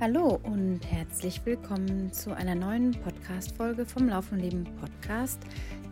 Hallo 0.00 0.40
und 0.44 0.80
herzlich 0.90 1.44
willkommen 1.44 2.10
zu 2.10 2.34
einer 2.34 2.54
neuen 2.54 2.92
Podcast-Folge 2.92 3.84
vom 3.84 4.08
Lauf 4.08 4.32
und 4.32 4.38
Leben 4.38 4.64
Podcast, 4.80 5.42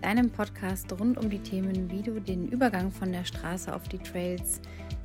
deinem 0.00 0.30
Podcast 0.30 0.90
rund 0.98 1.18
um 1.18 1.28
die 1.28 1.40
Themen, 1.40 1.90
wie 1.90 2.00
du 2.00 2.18
den 2.18 2.48
Übergang 2.48 2.90
von 2.90 3.12
der 3.12 3.26
Straße 3.26 3.70
auf 3.70 3.86
die 3.86 3.98
Trails 3.98 4.62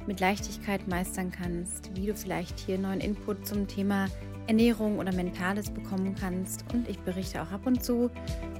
mit 0.07 0.21
Leichtigkeit 0.21 0.87
meistern 0.87 1.31
kannst, 1.31 1.93
wie 1.97 2.05
du 2.05 2.15
vielleicht 2.15 2.57
hier 2.57 2.77
neuen 2.77 3.01
Input 3.01 3.45
zum 3.45 3.67
Thema 3.67 4.07
Ernährung 4.47 4.99
oder 4.99 5.11
Mentales 5.11 5.69
bekommen 5.69 6.15
kannst 6.17 6.63
und 6.73 6.87
ich 6.87 6.97
berichte 6.99 7.41
auch 7.41 7.51
ab 7.51 7.65
und 7.65 7.83
zu 7.83 8.09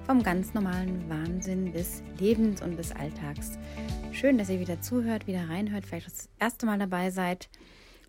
vom 0.05 0.23
ganz 0.23 0.54
normalen 0.54 1.10
Wahnsinn 1.10 1.71
des 1.71 2.04
Lebens 2.20 2.62
und 2.62 2.75
des 2.75 2.94
Alltags. 2.94 3.57
Schön, 4.12 4.38
dass 4.38 4.50
ihr 4.50 4.60
wieder 4.60 4.82
zuhört, 4.82 5.25
wieder 5.25 5.48
reinhört, 5.48 5.86
vielleicht 5.86 6.07
das 6.07 6.28
erste 6.38 6.66
Mal 6.66 6.80
dabei 6.80 7.12
seid. 7.12 7.48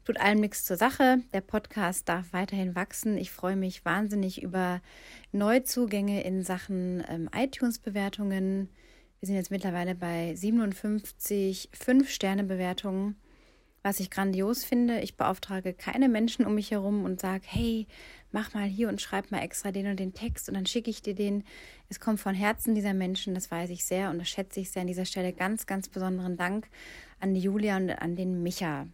Tut 0.05 0.21
allem 0.21 0.41
nichts 0.41 0.67
zur 0.67 0.77
Sache. 0.77 1.23
Der 1.33 1.41
Podcast 1.41 2.11
darf 2.11 2.35
weiterhin 2.35 2.75
wachsen. 2.75 3.17
Ich 3.17 3.31
freue 3.31 3.57
mich 3.57 3.87
wahnsinnig 3.87 4.43
über 4.43 4.83
Neuzugänge 5.33 6.23
in 6.25 6.43
Sachen 6.43 7.03
ähm, 7.09 7.31
iTunes-Bewertungen. 7.35 8.69
Wir 9.21 9.27
sind 9.27 9.37
jetzt 9.37 9.51
mittlerweile 9.51 9.95
bei 9.95 10.35
57 10.35 11.71
5-Sterne-Bewertungen, 11.73 13.17
was 13.83 13.99
ich 13.99 14.11
grandios 14.11 14.63
finde. 14.63 15.01
Ich 15.01 15.17
beauftrage 15.17 15.73
keine 15.73 16.11
Menschen 16.11 16.45
um 16.45 16.55
mich 16.55 16.71
herum 16.71 17.07
und 17.07 17.19
sage, 17.23 17.45
hey, 17.47 17.87
mach 18.31 18.53
mal 18.53 18.67
hier 18.67 18.91
und 18.91 19.01
schreib 19.01 19.31
mal 19.31 19.41
extra 19.41 19.73
den 19.73 19.87
und 19.87 19.99
den 19.99 20.13
Text 20.13 20.51
und 20.51 20.55
dann 20.55 20.67
schicke 20.67 20.91
ich 20.91 21.01
dir 21.01 21.15
den. 21.15 21.45
Es 21.89 21.99
kommt 21.99 22.21
von 22.21 22.35
Herzen 22.35 22.75
dieser 22.75 22.93
Menschen, 22.93 23.35
das 23.35 23.51
weiß 23.51 23.71
ich 23.71 23.87
sehr 23.87 24.11
und 24.11 24.19
das 24.19 24.29
schätze 24.29 24.61
ich 24.61 24.71
sehr 24.71 24.83
an 24.83 24.89
dieser 24.89 25.07
Stelle. 25.07 25.33
Ganz, 25.33 25.65
ganz 25.65 25.89
besonderen 25.89 26.37
Dank 26.37 26.69
an 27.21 27.33
die 27.33 27.41
Julia 27.41 27.79
und 27.79 27.89
an 27.89 28.17
den 28.17 28.43
Micha. 28.43 28.87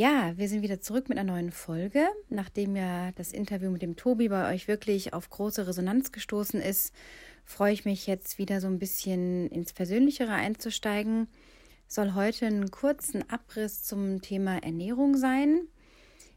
Ja, 0.00 0.32
wir 0.38 0.48
sind 0.48 0.62
wieder 0.62 0.80
zurück 0.80 1.10
mit 1.10 1.18
einer 1.18 1.30
neuen 1.30 1.50
Folge. 1.50 2.08
Nachdem 2.30 2.74
ja 2.74 3.12
das 3.16 3.32
Interview 3.32 3.70
mit 3.70 3.82
dem 3.82 3.96
Tobi 3.96 4.30
bei 4.30 4.50
euch 4.50 4.66
wirklich 4.66 5.12
auf 5.12 5.28
große 5.28 5.66
Resonanz 5.66 6.10
gestoßen 6.10 6.58
ist, 6.58 6.94
freue 7.44 7.74
ich 7.74 7.84
mich 7.84 8.06
jetzt 8.06 8.38
wieder 8.38 8.62
so 8.62 8.66
ein 8.66 8.78
bisschen 8.78 9.50
ins 9.50 9.74
Persönlichere 9.74 10.32
einzusteigen. 10.32 11.28
Soll 11.86 12.14
heute 12.14 12.46
einen 12.46 12.70
kurzen 12.70 13.28
Abriss 13.28 13.82
zum 13.82 14.22
Thema 14.22 14.56
Ernährung 14.62 15.18
sein. 15.18 15.68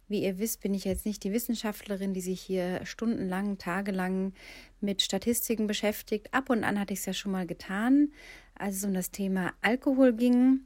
Wie 0.09 0.25
ihr 0.25 0.39
wisst, 0.39 0.59
bin 0.59 0.73
ich 0.73 0.83
jetzt 0.83 1.05
nicht 1.05 1.23
die 1.23 1.31
Wissenschaftlerin, 1.31 2.13
die 2.13 2.19
sich 2.19 2.41
hier 2.41 2.85
stundenlang, 2.85 3.59
tagelang 3.59 4.33
mit 4.81 5.01
Statistiken 5.01 5.67
beschäftigt. 5.67 6.33
Ab 6.33 6.49
und 6.49 6.65
an 6.65 6.77
hatte 6.77 6.91
ich 6.91 6.99
es 6.99 7.05
ja 7.05 7.13
schon 7.13 7.31
mal 7.31 7.47
getan, 7.47 8.11
als 8.55 8.75
es 8.75 8.83
um 8.83 8.93
das 8.93 9.11
Thema 9.11 9.53
Alkohol 9.61 10.11
ging. 10.11 10.65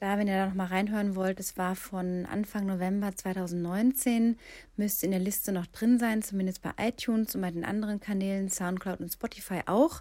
Da, 0.00 0.16
wenn 0.16 0.28
ihr 0.28 0.38
da 0.38 0.46
noch 0.46 0.54
mal 0.54 0.64
reinhören 0.64 1.14
wollt, 1.14 1.38
es 1.40 1.58
war 1.58 1.76
von 1.76 2.24
Anfang 2.24 2.64
November 2.64 3.14
2019, 3.14 4.38
müsste 4.76 5.04
in 5.04 5.12
der 5.12 5.20
Liste 5.20 5.52
noch 5.52 5.66
drin 5.66 5.98
sein, 5.98 6.22
zumindest 6.22 6.62
bei 6.62 6.70
iTunes 6.78 7.34
und 7.34 7.42
bei 7.42 7.50
den 7.50 7.66
anderen 7.66 8.00
Kanälen, 8.00 8.48
Soundcloud 8.48 9.00
und 9.00 9.12
Spotify 9.12 9.60
auch. 9.66 10.00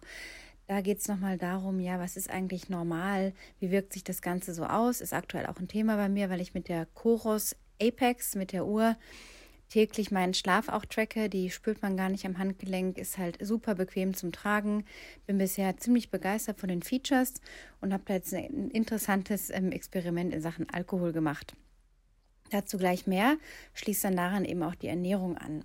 Da 0.68 0.80
geht 0.80 1.00
es 1.00 1.10
nochmal 1.10 1.38
darum, 1.38 1.82
ja, 1.82 2.00
was 2.00 2.16
ist 2.16 2.30
eigentlich 2.30 2.70
normal? 2.70 3.34
Wie 3.60 3.72
wirkt 3.72 3.92
sich 3.92 4.06
das 4.06 4.22
Ganze 4.22 4.54
so 4.54 4.64
aus? 4.64 5.02
Ist 5.02 5.14
aktuell 5.14 5.48
auch 5.48 5.60
ein 5.60 5.68
Thema 5.68 5.98
bei 5.98 6.08
mir, 6.08 6.30
weil 6.30 6.40
ich 6.40 6.54
mit 6.54 6.70
der 6.70 6.86
Chorus 6.86 7.58
Apex, 7.82 8.36
mit 8.36 8.54
der 8.54 8.68
Uhr, 8.68 8.96
täglich 9.70 10.12
meinen 10.12 10.34
Schlaf 10.34 10.68
auch 10.68 10.86
tracke. 10.86 11.30
Die 11.30 11.50
spürt 11.50 11.82
man 11.82 11.96
gar 11.96 12.10
nicht 12.10 12.26
am 12.26 12.38
Handgelenk, 12.38 12.98
ist 12.98 13.18
halt 13.18 13.38
super 13.42 13.76
bequem 13.76 14.14
zum 14.14 14.32
Tragen. 14.32 14.86
Bin 15.26 15.38
bisher 15.38 15.78
ziemlich 15.78 16.12
begeistert 16.12 16.60
von 16.60 16.70
den 16.70 16.82
Features 16.82 17.36
und 17.82 17.94
habe 17.94 18.04
da 18.06 18.16
jetzt 18.16 18.34
ein 18.34 18.70
interessantes 18.72 19.50
ähm, 19.50 19.72
Experiment 19.72 20.34
in 20.34 20.42
Sachen 20.42 20.70
Alkohol 20.70 21.14
gemacht. 21.14 21.56
Dazu 22.50 22.78
gleich 22.78 23.06
mehr, 23.06 23.38
schließt 23.74 24.04
dann 24.04 24.18
daran 24.18 24.44
eben 24.44 24.64
auch 24.64 24.76
die 24.76 24.88
Ernährung 24.88 25.38
an. 25.38 25.64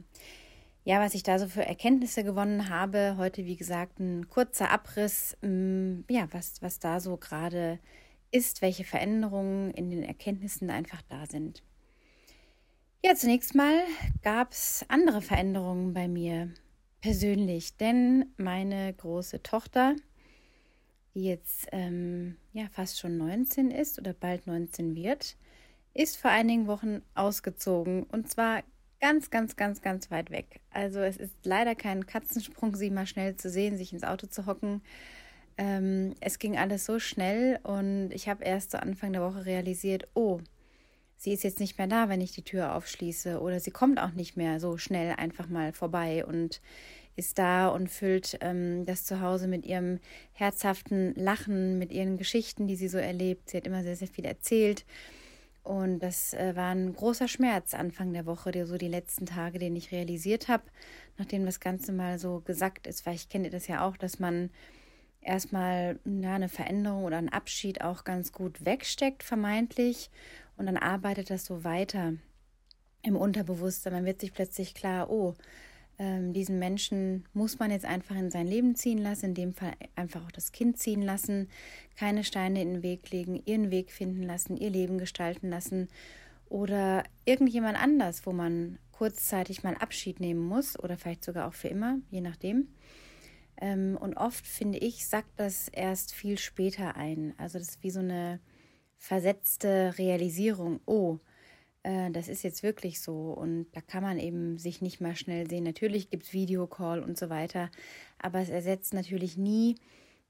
Ja, 0.84 1.00
was 1.00 1.14
ich 1.14 1.22
da 1.22 1.38
so 1.38 1.48
für 1.48 1.64
Erkenntnisse 1.64 2.24
gewonnen 2.24 2.68
habe, 2.68 3.14
heute 3.16 3.46
wie 3.46 3.56
gesagt 3.56 4.00
ein 4.00 4.28
kurzer 4.28 4.70
Abriss, 4.70 5.34
ähm, 5.42 6.04
ja, 6.10 6.28
was, 6.30 6.60
was 6.60 6.78
da 6.78 7.00
so 7.00 7.16
gerade 7.16 7.78
ist, 8.30 8.60
welche 8.60 8.84
Veränderungen 8.84 9.70
in 9.70 9.88
den 9.88 10.02
Erkenntnissen 10.02 10.68
einfach 10.68 11.00
da 11.08 11.24
sind. 11.24 11.62
Ja, 13.06 13.14
zunächst 13.14 13.54
mal 13.54 13.82
gab 14.22 14.52
es 14.52 14.82
andere 14.88 15.20
Veränderungen 15.20 15.92
bei 15.92 16.08
mir 16.08 16.48
persönlich, 17.02 17.76
denn 17.76 18.32
meine 18.38 18.94
große 18.94 19.42
Tochter, 19.42 19.94
die 21.14 21.24
jetzt 21.24 21.68
ähm, 21.72 22.38
ja 22.54 22.64
fast 22.72 22.98
schon 22.98 23.18
19 23.18 23.70
ist 23.70 23.98
oder 23.98 24.14
bald 24.14 24.46
19 24.46 24.94
wird, 24.94 25.36
ist 25.92 26.16
vor 26.16 26.30
einigen 26.30 26.66
Wochen 26.66 27.02
ausgezogen 27.14 28.04
und 28.04 28.30
zwar 28.30 28.62
ganz, 29.02 29.28
ganz, 29.28 29.54
ganz, 29.54 29.82
ganz 29.82 30.10
weit 30.10 30.30
weg. 30.30 30.62
Also 30.70 31.00
es 31.00 31.18
ist 31.18 31.34
leider 31.44 31.74
kein 31.74 32.06
Katzensprung, 32.06 32.74
sie 32.74 32.88
mal 32.88 33.06
schnell 33.06 33.36
zu 33.36 33.50
sehen, 33.50 33.76
sich 33.76 33.92
ins 33.92 34.04
Auto 34.04 34.28
zu 34.28 34.46
hocken. 34.46 34.80
Ähm, 35.58 36.14
es 36.20 36.38
ging 36.38 36.56
alles 36.56 36.86
so 36.86 36.98
schnell 36.98 37.60
und 37.64 38.12
ich 38.12 38.30
habe 38.30 38.44
erst 38.44 38.70
zu 38.70 38.80
Anfang 38.80 39.12
der 39.12 39.20
Woche 39.20 39.44
realisiert, 39.44 40.08
oh, 40.14 40.40
sie 41.24 41.32
ist 41.32 41.42
jetzt 41.42 41.58
nicht 41.58 41.78
mehr 41.78 41.86
da, 41.86 42.10
wenn 42.10 42.20
ich 42.20 42.32
die 42.32 42.44
Tür 42.44 42.74
aufschließe 42.74 43.40
oder 43.40 43.58
sie 43.58 43.70
kommt 43.70 43.98
auch 43.98 44.12
nicht 44.12 44.36
mehr 44.36 44.60
so 44.60 44.76
schnell 44.76 45.14
einfach 45.16 45.48
mal 45.48 45.72
vorbei 45.72 46.24
und 46.24 46.60
ist 47.16 47.38
da 47.38 47.68
und 47.68 47.88
füllt 47.88 48.36
ähm, 48.42 48.84
das 48.84 49.04
Zuhause 49.04 49.48
mit 49.48 49.64
ihrem 49.64 50.00
herzhaften 50.32 51.14
Lachen, 51.14 51.78
mit 51.78 51.92
ihren 51.92 52.18
Geschichten, 52.18 52.66
die 52.66 52.76
sie 52.76 52.88
so 52.88 52.98
erlebt. 52.98 53.50
Sie 53.50 53.56
hat 53.56 53.66
immer 53.66 53.82
sehr, 53.82 53.96
sehr 53.96 54.08
viel 54.08 54.26
erzählt. 54.26 54.84
Und 55.62 56.00
das 56.00 56.34
äh, 56.34 56.54
war 56.56 56.74
ein 56.74 56.92
großer 56.92 57.26
Schmerz 57.26 57.72
Anfang 57.72 58.12
der 58.12 58.26
Woche, 58.26 58.50
der 58.50 58.66
so 58.66 58.76
die 58.76 58.88
letzten 58.88 59.24
Tage, 59.24 59.58
den 59.58 59.76
ich 59.76 59.92
realisiert 59.92 60.48
habe, 60.48 60.64
nachdem 61.16 61.46
das 61.46 61.58
Ganze 61.58 61.92
mal 61.92 62.18
so 62.18 62.40
gesagt 62.40 62.86
ist, 62.86 63.06
weil 63.06 63.14
ich 63.14 63.30
kenne 63.30 63.48
das 63.48 63.66
ja 63.66 63.86
auch, 63.86 63.96
dass 63.96 64.18
man 64.18 64.50
erstmal 65.22 65.98
ja, 66.04 66.34
eine 66.34 66.50
Veränderung 66.50 67.04
oder 67.04 67.16
einen 67.16 67.30
Abschied 67.30 67.80
auch 67.82 68.04
ganz 68.04 68.32
gut 68.32 68.64
wegsteckt, 68.64 69.22
vermeintlich, 69.22 70.10
und 70.56 70.66
dann 70.66 70.76
arbeitet 70.76 71.30
das 71.30 71.44
so 71.44 71.64
weiter 71.64 72.14
im 73.02 73.16
Unterbewusstsein. 73.16 73.92
Man 73.92 74.04
wird 74.04 74.20
sich 74.20 74.32
plötzlich 74.32 74.74
klar, 74.74 75.10
oh, 75.10 75.34
ähm, 75.98 76.32
diesen 76.32 76.58
Menschen 76.58 77.24
muss 77.34 77.58
man 77.58 77.70
jetzt 77.70 77.84
einfach 77.84 78.16
in 78.16 78.30
sein 78.30 78.46
Leben 78.46 78.74
ziehen 78.74 78.98
lassen, 78.98 79.26
in 79.26 79.34
dem 79.34 79.54
Fall 79.54 79.74
einfach 79.94 80.24
auch 80.24 80.32
das 80.32 80.50
Kind 80.50 80.78
ziehen 80.78 81.02
lassen, 81.02 81.48
keine 81.96 82.24
Steine 82.24 82.62
in 82.62 82.74
den 82.74 82.82
Weg 82.82 83.10
legen, 83.10 83.40
ihren 83.44 83.70
Weg 83.70 83.92
finden 83.92 84.22
lassen, 84.22 84.56
ihr 84.56 84.70
Leben 84.70 84.98
gestalten 84.98 85.50
lassen 85.50 85.88
oder 86.48 87.04
irgendjemand 87.24 87.80
anders, 87.80 88.26
wo 88.26 88.32
man 88.32 88.78
kurzzeitig 88.92 89.62
mal 89.62 89.74
Abschied 89.76 90.20
nehmen 90.20 90.40
muss 90.40 90.78
oder 90.78 90.96
vielleicht 90.96 91.24
sogar 91.24 91.48
auch 91.48 91.54
für 91.54 91.68
immer, 91.68 91.98
je 92.10 92.20
nachdem. 92.20 92.68
Ähm, 93.60 93.96
und 94.00 94.16
oft 94.16 94.46
finde 94.46 94.78
ich, 94.78 95.06
sagt 95.06 95.30
das 95.36 95.68
erst 95.68 96.12
viel 96.12 96.38
später 96.38 96.96
ein. 96.96 97.34
Also 97.38 97.58
das 97.58 97.68
ist 97.70 97.82
wie 97.82 97.90
so 97.90 98.00
eine 98.00 98.40
versetzte 99.04 99.98
Realisierung, 99.98 100.80
oh, 100.86 101.18
äh, 101.82 102.10
das 102.10 102.28
ist 102.28 102.42
jetzt 102.42 102.62
wirklich 102.62 103.02
so 103.02 103.32
und 103.32 103.66
da 103.72 103.82
kann 103.82 104.02
man 104.02 104.18
eben 104.18 104.56
sich 104.56 104.80
nicht 104.80 105.02
mal 105.02 105.14
schnell 105.14 105.46
sehen. 105.48 105.64
Natürlich 105.64 106.08
gibt 106.08 106.24
es 106.24 106.32
Videocall 106.32 107.02
und 107.02 107.18
so 107.18 107.28
weiter, 107.28 107.70
aber 108.18 108.38
es 108.38 108.48
ersetzt 108.48 108.94
natürlich 108.94 109.36
nie 109.36 109.76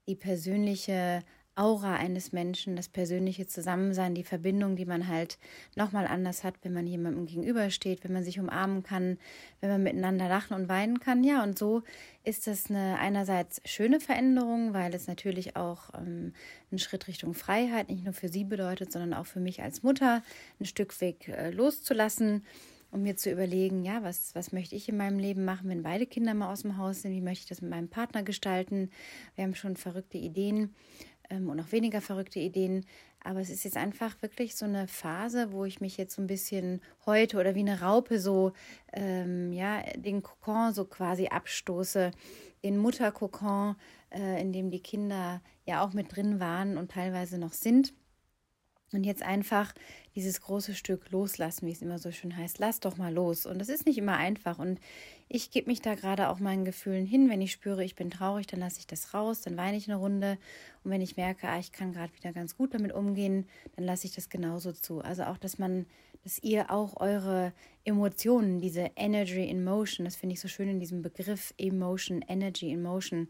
die 0.07 0.15
persönliche 0.15 1.23
Aura 1.55 1.95
eines 1.95 2.33
Menschen, 2.33 2.75
das 2.75 2.89
persönliche 2.89 3.47
Zusammensein, 3.47 4.13
die 4.13 4.23
Verbindung, 4.23 4.75
die 4.75 4.85
man 4.85 5.07
halt 5.07 5.37
nochmal 5.75 6.05
anders 6.05 6.43
hat, 6.43 6.55
wenn 6.63 6.73
man 6.73 6.85
jemandem 6.85 7.25
gegenübersteht, 7.25 8.03
wenn 8.03 8.13
man 8.13 8.23
sich 8.23 8.39
umarmen 8.39 8.83
kann, 8.83 9.17
wenn 9.61 9.69
man 9.69 9.83
miteinander 9.83 10.27
lachen 10.27 10.53
und 10.53 10.67
weinen 10.67 10.99
kann. 10.99 11.23
Ja, 11.23 11.43
und 11.43 11.57
so 11.57 11.83
ist 12.23 12.47
das 12.47 12.69
eine 12.69 12.99
einerseits 12.99 13.61
schöne 13.65 13.99
Veränderung, 13.99 14.73
weil 14.73 14.93
es 14.93 15.07
natürlich 15.07 15.55
auch 15.55 15.93
ähm, 15.93 16.33
einen 16.71 16.79
Schritt 16.79 17.07
Richtung 17.07 17.33
Freiheit 17.33 17.89
nicht 17.89 18.03
nur 18.03 18.13
für 18.13 18.27
sie 18.27 18.43
bedeutet, 18.43 18.91
sondern 18.91 19.13
auch 19.13 19.25
für 19.25 19.39
mich 19.39 19.61
als 19.61 19.81
Mutter 19.81 20.23
ein 20.59 20.65
Stück 20.65 20.99
Weg 20.99 21.29
äh, 21.29 21.51
loszulassen 21.51 22.43
um 22.95 23.01
mir 23.01 23.17
zu 23.17 23.29
überlegen, 23.29 23.83
ja, 23.83 24.03
was, 24.03 24.33
was 24.35 24.53
möchte 24.53 24.73
ich 24.73 24.87
in 24.87 24.95
meinem 24.95 25.19
Leben 25.19 25.43
machen, 25.43 25.69
wenn 25.69 25.83
beide 25.83 26.05
Kinder 26.05 26.33
mal 26.33 26.49
aus 26.49 26.61
dem 26.61 26.77
Haus 26.77 27.01
sind, 27.01 27.11
wie 27.11 27.19
möchte 27.19 27.43
ich 27.43 27.49
das 27.49 27.61
mit 27.61 27.69
meinem 27.69 27.89
Partner 27.89 28.23
gestalten. 28.23 28.89
Wir 29.35 29.43
haben 29.43 29.53
schon 29.53 29.75
verrückte 29.75 30.17
Ideen 30.17 30.73
ähm, 31.29 31.49
und 31.49 31.59
auch 31.59 31.71
weniger 31.71 32.01
verrückte 32.01 32.39
Ideen. 32.39 32.85
Aber 33.23 33.39
es 33.39 33.49
ist 33.49 33.63
jetzt 33.63 33.77
einfach 33.77 34.21
wirklich 34.21 34.55
so 34.55 34.65
eine 34.65 34.87
Phase, 34.87 35.51
wo 35.51 35.65
ich 35.65 35.81
mich 35.81 35.97
jetzt 35.97 36.15
so 36.15 36.21
ein 36.21 36.27
bisschen 36.27 36.81
heute 37.05 37.39
oder 37.39 37.55
wie 37.55 37.61
eine 37.61 37.81
Raupe 37.81 38.19
so, 38.19 38.53
ähm, 38.93 39.51
ja, 39.51 39.81
den 39.95 40.21
Kokon 40.21 40.73
so 40.73 40.85
quasi 40.85 41.27
abstoße, 41.27 42.11
den 42.63 42.77
Mutterkokon, 42.77 43.75
äh, 44.11 44.39
in 44.41 44.53
dem 44.53 44.69
die 44.69 44.81
Kinder 44.81 45.41
ja 45.65 45.83
auch 45.83 45.93
mit 45.93 46.15
drin 46.15 46.39
waren 46.39 46.77
und 46.77 46.91
teilweise 46.91 47.37
noch 47.39 47.53
sind. 47.53 47.93
Und 48.95 49.03
jetzt 49.03 49.23
einfach 49.23 49.73
dieses 50.15 50.41
große 50.41 50.73
Stück 50.73 51.11
loslassen, 51.11 51.67
wie 51.67 51.71
es 51.71 51.81
immer 51.81 51.99
so 51.99 52.11
schön 52.11 52.35
heißt. 52.35 52.59
Lass 52.59 52.79
doch 52.79 52.95
mal 52.95 53.13
los. 53.13 53.45
Und 53.45 53.59
das 53.59 53.67
ist 53.67 53.85
nicht 53.85 53.97
immer 53.97 54.15
einfach. 54.15 54.59
Und 54.59 54.79
ich 55.27 55.51
gebe 55.51 55.69
mich 55.69 55.81
da 55.81 55.95
gerade 55.95 56.29
auch 56.29 56.39
meinen 56.39 56.63
Gefühlen 56.63 57.05
hin. 57.05 57.29
Wenn 57.29 57.41
ich 57.41 57.51
spüre, 57.51 57.83
ich 57.83 57.95
bin 57.95 58.09
traurig, 58.09 58.47
dann 58.47 58.61
lasse 58.61 58.79
ich 58.79 58.87
das 58.87 59.13
raus, 59.13 59.41
dann 59.41 59.57
weine 59.57 59.75
ich 59.75 59.89
eine 59.89 59.97
Runde. 59.97 60.37
Und 60.83 60.91
wenn 60.91 61.01
ich 61.01 61.17
merke, 61.17 61.49
ah, 61.49 61.59
ich 61.59 61.73
kann 61.73 61.91
gerade 61.91 62.15
wieder 62.15 62.31
ganz 62.31 62.55
gut 62.55 62.73
damit 62.73 62.93
umgehen, 62.93 63.45
dann 63.75 63.85
lasse 63.85 64.07
ich 64.07 64.15
das 64.15 64.29
genauso 64.29 64.71
zu. 64.71 65.01
Also 65.01 65.23
auch, 65.23 65.37
dass 65.37 65.57
man, 65.57 65.85
dass 66.23 66.39
ihr 66.41 66.71
auch 66.71 67.01
eure 67.01 67.51
Emotionen, 67.83 68.61
diese 68.61 68.91
Energy 68.95 69.43
in 69.43 69.63
Motion, 69.63 70.05
das 70.05 70.15
finde 70.15 70.33
ich 70.33 70.39
so 70.39 70.47
schön 70.47 70.69
in 70.69 70.79
diesem 70.79 71.01
Begriff 71.01 71.53
Emotion, 71.57 72.23
Energy 72.27 72.71
in 72.71 72.81
Motion, 72.81 73.27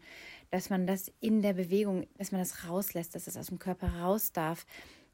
dass 0.50 0.70
man 0.70 0.86
das 0.86 1.12
in 1.20 1.42
der 1.42 1.54
Bewegung, 1.54 2.06
dass 2.16 2.30
man 2.30 2.40
das 2.40 2.68
rauslässt, 2.68 3.14
dass 3.14 3.26
es 3.26 3.36
aus 3.36 3.48
dem 3.48 3.58
Körper 3.58 3.88
raus 4.00 4.32
darf 4.32 4.64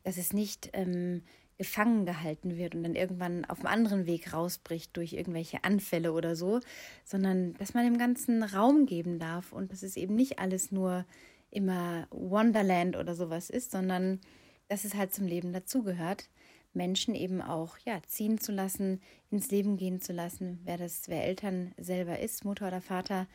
dass 0.03 0.17
es 0.17 0.33
nicht 0.33 0.71
ähm, 0.73 1.23
gefangen 1.59 2.07
gehalten 2.07 2.57
wird 2.57 2.75
und 2.75 2.83
dann 2.83 2.95
irgendwann 2.95 3.45
auf 3.45 3.59
einem 3.61 3.69
anderen 3.69 4.07
Weg 4.07 4.33
rausbricht 4.33 4.97
durch 4.97 5.13
irgendwelche 5.13 5.63
Anfälle 5.65 6.13
oder 6.13 6.35
so, 6.35 6.61
sondern 7.05 7.55
dass 7.55 7.75
man 7.75 7.85
dem 7.85 7.99
Ganzen 7.99 8.43
Raum 8.43 8.87
geben 8.87 9.19
darf 9.19 9.53
und 9.53 9.71
dass 9.71 9.83
es 9.83 9.97
eben 9.97 10.17
nicht 10.17 10.39
alles 10.39 10.73
nur 10.73 11.05
immer 11.51 12.09
Wonderland 12.11 12.97
oder 12.97 13.15
sowas 13.15 13.51
ist, 13.51 13.71
sondern 13.71 14.21
dass 14.69 14.85
es 14.85 14.95
halt 14.95 15.15
zum 15.15 15.27
Leben 15.27 15.53
dazugehört, 15.53 16.29
Menschen 16.73 17.15
eben 17.15 17.43
auch 17.43 17.77
ja 17.85 18.01
ziehen 18.07 18.39
zu 18.39 18.51
lassen, 18.51 19.01
ins 19.31 19.51
Leben 19.51 19.77
gehen 19.77 20.01
zu 20.01 20.13
lassen. 20.13 20.61
Wer 20.65 20.79
das, 20.79 21.09
wer 21.09 21.25
Eltern 21.25 21.75
selber 21.77 22.19
ist, 22.19 22.45
Mutter 22.45 22.69
oder 22.69 22.81
Vater, 22.81 23.29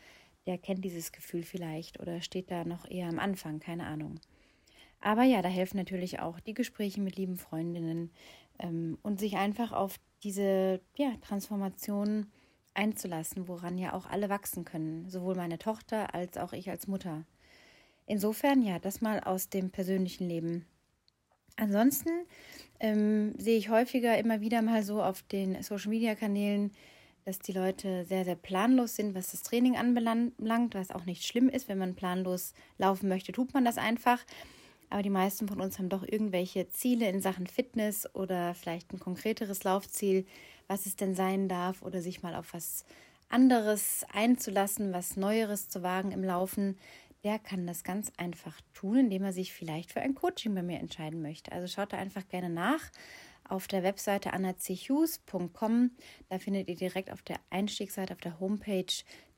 der 0.47 0.57
kennt 0.57 0.83
dieses 0.83 1.11
Gefühl 1.11 1.43
vielleicht 1.43 1.99
oder 1.99 2.21
steht 2.21 2.49
da 2.49 2.65
noch 2.65 2.89
eher 2.89 3.07
am 3.07 3.19
Anfang, 3.19 3.59
keine 3.59 3.85
Ahnung. 3.85 4.19
Aber 5.01 5.23
ja, 5.23 5.41
da 5.41 5.49
helfen 5.49 5.77
natürlich 5.77 6.19
auch 6.19 6.39
die 6.39 6.53
Gespräche 6.53 7.01
mit 7.01 7.15
lieben 7.15 7.37
Freundinnen 7.37 8.11
ähm, 8.59 8.97
und 9.03 9.19
sich 9.19 9.37
einfach 9.37 9.71
auf 9.71 9.99
diese 10.23 10.81
ja, 10.95 11.13
Transformation 11.21 12.27
einzulassen, 12.73 13.47
woran 13.47 13.77
ja 13.77 13.93
auch 13.93 14.07
alle 14.07 14.29
wachsen 14.29 14.65
können, 14.65 15.09
sowohl 15.09 15.35
meine 15.35 15.57
Tochter 15.57 16.13
als 16.13 16.37
auch 16.37 16.53
ich 16.53 16.69
als 16.69 16.87
Mutter. 16.87 17.25
Insofern 18.05 18.61
ja, 18.61 18.79
das 18.79 19.01
mal 19.01 19.19
aus 19.19 19.49
dem 19.49 19.69
persönlichen 19.69 20.27
Leben. 20.27 20.65
Ansonsten 21.57 22.09
ähm, 22.79 23.33
sehe 23.37 23.57
ich 23.57 23.69
häufiger 23.69 24.17
immer 24.17 24.41
wieder 24.41 24.61
mal 24.61 24.83
so 24.83 25.01
auf 25.01 25.23
den 25.23 25.61
Social-Media-Kanälen, 25.61 26.71
dass 27.25 27.39
die 27.39 27.51
Leute 27.51 28.05
sehr, 28.05 28.23
sehr 28.23 28.35
planlos 28.35 28.95
sind, 28.95 29.13
was 29.13 29.31
das 29.31 29.43
Training 29.43 29.75
anbelangt, 29.75 30.75
was 30.75 30.91
auch 30.91 31.03
nicht 31.05 31.25
schlimm 31.25 31.49
ist. 31.49 31.67
Wenn 31.67 31.79
man 31.79 31.95
planlos 31.95 32.53
laufen 32.77 33.09
möchte, 33.09 33.33
tut 33.33 33.53
man 33.53 33.65
das 33.65 33.77
einfach. 33.77 34.23
Aber 34.89 35.01
die 35.01 35.09
meisten 35.09 35.47
von 35.47 35.59
uns 35.59 35.79
haben 35.79 35.89
doch 35.89 36.03
irgendwelche 36.03 36.69
Ziele 36.69 37.09
in 37.09 37.21
Sachen 37.21 37.47
Fitness 37.47 38.13
oder 38.15 38.53
vielleicht 38.53 38.93
ein 38.93 38.99
konkreteres 38.99 39.63
Laufziel, 39.63 40.25
was 40.67 40.85
es 40.85 40.95
denn 40.95 41.15
sein 41.15 41.49
darf 41.49 41.81
oder 41.81 42.01
sich 42.01 42.23
mal 42.23 42.35
auf 42.35 42.53
was 42.53 42.85
anderes 43.29 44.05
einzulassen, 44.13 44.93
was 44.93 45.17
Neueres 45.17 45.67
zu 45.69 45.83
wagen 45.83 46.11
im 46.11 46.23
Laufen. 46.23 46.77
Der 47.23 47.39
kann 47.39 47.67
das 47.67 47.83
ganz 47.83 48.11
einfach 48.17 48.59
tun, 48.73 48.97
indem 48.99 49.23
er 49.23 49.33
sich 49.33 49.51
vielleicht 49.51 49.91
für 49.91 50.01
ein 50.01 50.15
Coaching 50.15 50.55
bei 50.55 50.63
mir 50.63 50.79
entscheiden 50.79 51.21
möchte. 51.21 51.51
Also 51.51 51.67
schaut 51.67 51.91
da 51.91 51.97
einfach 51.97 52.27
gerne 52.29 52.49
nach 52.49 52.81
auf 53.49 53.67
der 53.67 53.83
Webseite 53.83 54.33
annachughes.com. 54.33 55.91
Da 56.29 56.39
findet 56.39 56.69
ihr 56.69 56.75
direkt 56.75 57.11
auf 57.11 57.21
der 57.21 57.37
Einstiegsseite, 57.49 58.13
auf 58.13 58.21
der 58.21 58.39
Homepage 58.39 58.85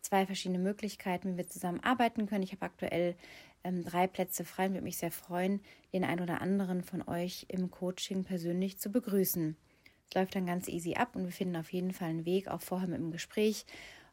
zwei 0.02 0.25
verschiedene 0.25 0.60
Möglichkeiten, 0.60 1.34
wie 1.34 1.38
wir 1.38 1.48
zusammen 1.48 1.84
arbeiten 1.84 2.25
können. 2.25 2.44
Ich 2.44 2.52
habe 2.52 2.66
aktuell 2.66 3.16
ähm, 3.63 3.83
drei 3.83 4.07
Plätze 4.07 4.45
frei 4.45 4.67
und 4.67 4.73
würde 4.73 4.83
mich 4.83 4.97
sehr 4.97 5.11
freuen, 5.11 5.61
den 5.94 6.03
einen 6.03 6.21
oder 6.21 6.41
anderen 6.41 6.83
von 6.83 7.07
euch 7.07 7.45
im 7.50 7.71
Coaching 7.71 8.23
persönlich 8.23 8.79
zu 8.79 8.91
begrüßen. 8.91 9.56
Es 10.07 10.15
läuft 10.15 10.35
dann 10.35 10.45
ganz 10.45 10.67
easy 10.67 10.95
ab 10.95 11.15
und 11.15 11.25
wir 11.25 11.31
finden 11.31 11.56
auf 11.56 11.71
jeden 11.71 11.94
Fall 11.94 12.09
einen 12.09 12.25
Weg, 12.25 12.47
auch 12.47 12.61
vorher 12.61 12.88
mit 12.88 13.00
dem 13.00 13.11
Gespräch, 13.11 13.65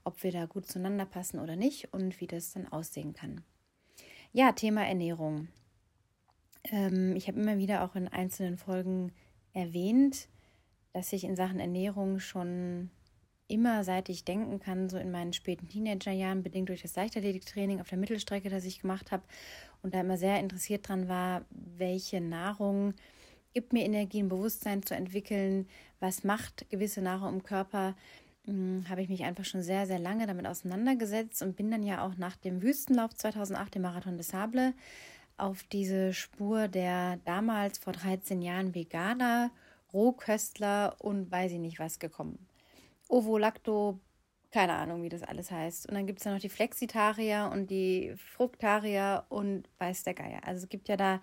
ob 0.04 0.22
wir 0.22 0.32
da 0.32 0.46
gut 0.46 0.66
zueinander 0.66 1.06
passen 1.06 1.40
oder 1.40 1.56
nicht 1.56 1.92
und 1.92 2.20
wie 2.20 2.26
das 2.26 2.52
dann 2.52 2.68
aussehen 2.68 3.14
kann. 3.14 3.42
Ja, 4.32 4.52
Thema 4.52 4.86
Ernährung. 4.86 5.48
Ähm, 6.64 7.16
ich 7.16 7.28
habe 7.28 7.40
immer 7.40 7.58
wieder 7.58 7.82
auch 7.82 7.94
in 7.94 8.08
einzelnen 8.08 8.58
Folgen 8.58 9.12
erwähnt, 9.52 10.28
dass 10.92 11.12
ich 11.12 11.24
in 11.24 11.36
Sachen 11.36 11.60
Ernährung 11.60 12.18
schon 12.18 12.90
immer, 13.48 13.84
seit 13.84 14.08
ich 14.08 14.24
denken 14.24 14.60
kann, 14.60 14.88
so 14.88 14.98
in 14.98 15.10
meinen 15.10 15.32
späten 15.32 15.68
Teenagerjahren, 15.68 16.42
bedingt 16.42 16.68
durch 16.68 16.82
das 16.82 16.96
Leichtathletiktraining 16.96 17.80
auf 17.80 17.88
der 17.88 17.98
Mittelstrecke, 17.98 18.48
das 18.48 18.64
ich 18.64 18.80
gemacht 18.80 19.12
habe 19.12 19.22
und 19.82 19.94
da 19.94 20.00
immer 20.00 20.16
sehr 20.16 20.40
interessiert 20.40 20.88
dran 20.88 21.08
war, 21.08 21.44
welche 21.50 22.20
Nahrung 22.20 22.94
gibt 23.54 23.72
mir 23.72 23.84
Energie, 23.84 24.22
ein 24.22 24.28
Bewusstsein 24.28 24.82
zu 24.82 24.94
entwickeln, 24.94 25.66
was 26.00 26.24
macht 26.24 26.68
gewisse 26.68 27.00
Nahrung 27.00 27.36
im 27.36 27.42
Körper, 27.42 27.94
hm, 28.44 28.84
habe 28.88 29.02
ich 29.02 29.08
mich 29.08 29.24
einfach 29.24 29.44
schon 29.44 29.62
sehr, 29.62 29.86
sehr 29.86 29.98
lange 29.98 30.26
damit 30.26 30.46
auseinandergesetzt 30.46 31.42
und 31.42 31.56
bin 31.56 31.70
dann 31.70 31.82
ja 31.82 32.04
auch 32.04 32.16
nach 32.16 32.36
dem 32.36 32.62
Wüstenlauf 32.62 33.14
2008, 33.14 33.76
dem 33.76 33.82
Marathon 33.82 34.18
des 34.18 34.28
Sable, 34.28 34.74
auf 35.38 35.62
diese 35.64 36.12
Spur 36.12 36.68
der 36.68 37.18
damals 37.24 37.78
vor 37.78 37.92
13 37.92 38.42
Jahren 38.42 38.74
Veganer, 38.74 39.50
Rohköstler 39.92 40.96
und 40.98 41.30
weiß 41.30 41.52
ich 41.52 41.58
nicht 41.58 41.78
was 41.78 41.98
gekommen. 41.98 42.45
Ovolacto, 43.08 44.00
keine 44.50 44.74
Ahnung, 44.74 45.02
wie 45.02 45.08
das 45.08 45.22
alles 45.22 45.50
heißt. 45.50 45.88
Und 45.88 45.94
dann 45.94 46.06
gibt 46.06 46.20
es 46.20 46.24
ja 46.24 46.32
noch 46.32 46.40
die 46.40 46.48
Flexitarier 46.48 47.50
und 47.52 47.70
die 47.70 48.14
Fruktarier 48.16 49.24
und 49.28 49.68
weiß 49.78 50.04
der 50.04 50.14
Geier. 50.14 50.40
Also 50.44 50.64
es 50.64 50.68
gibt 50.68 50.88
ja 50.88 50.96
da 50.96 51.20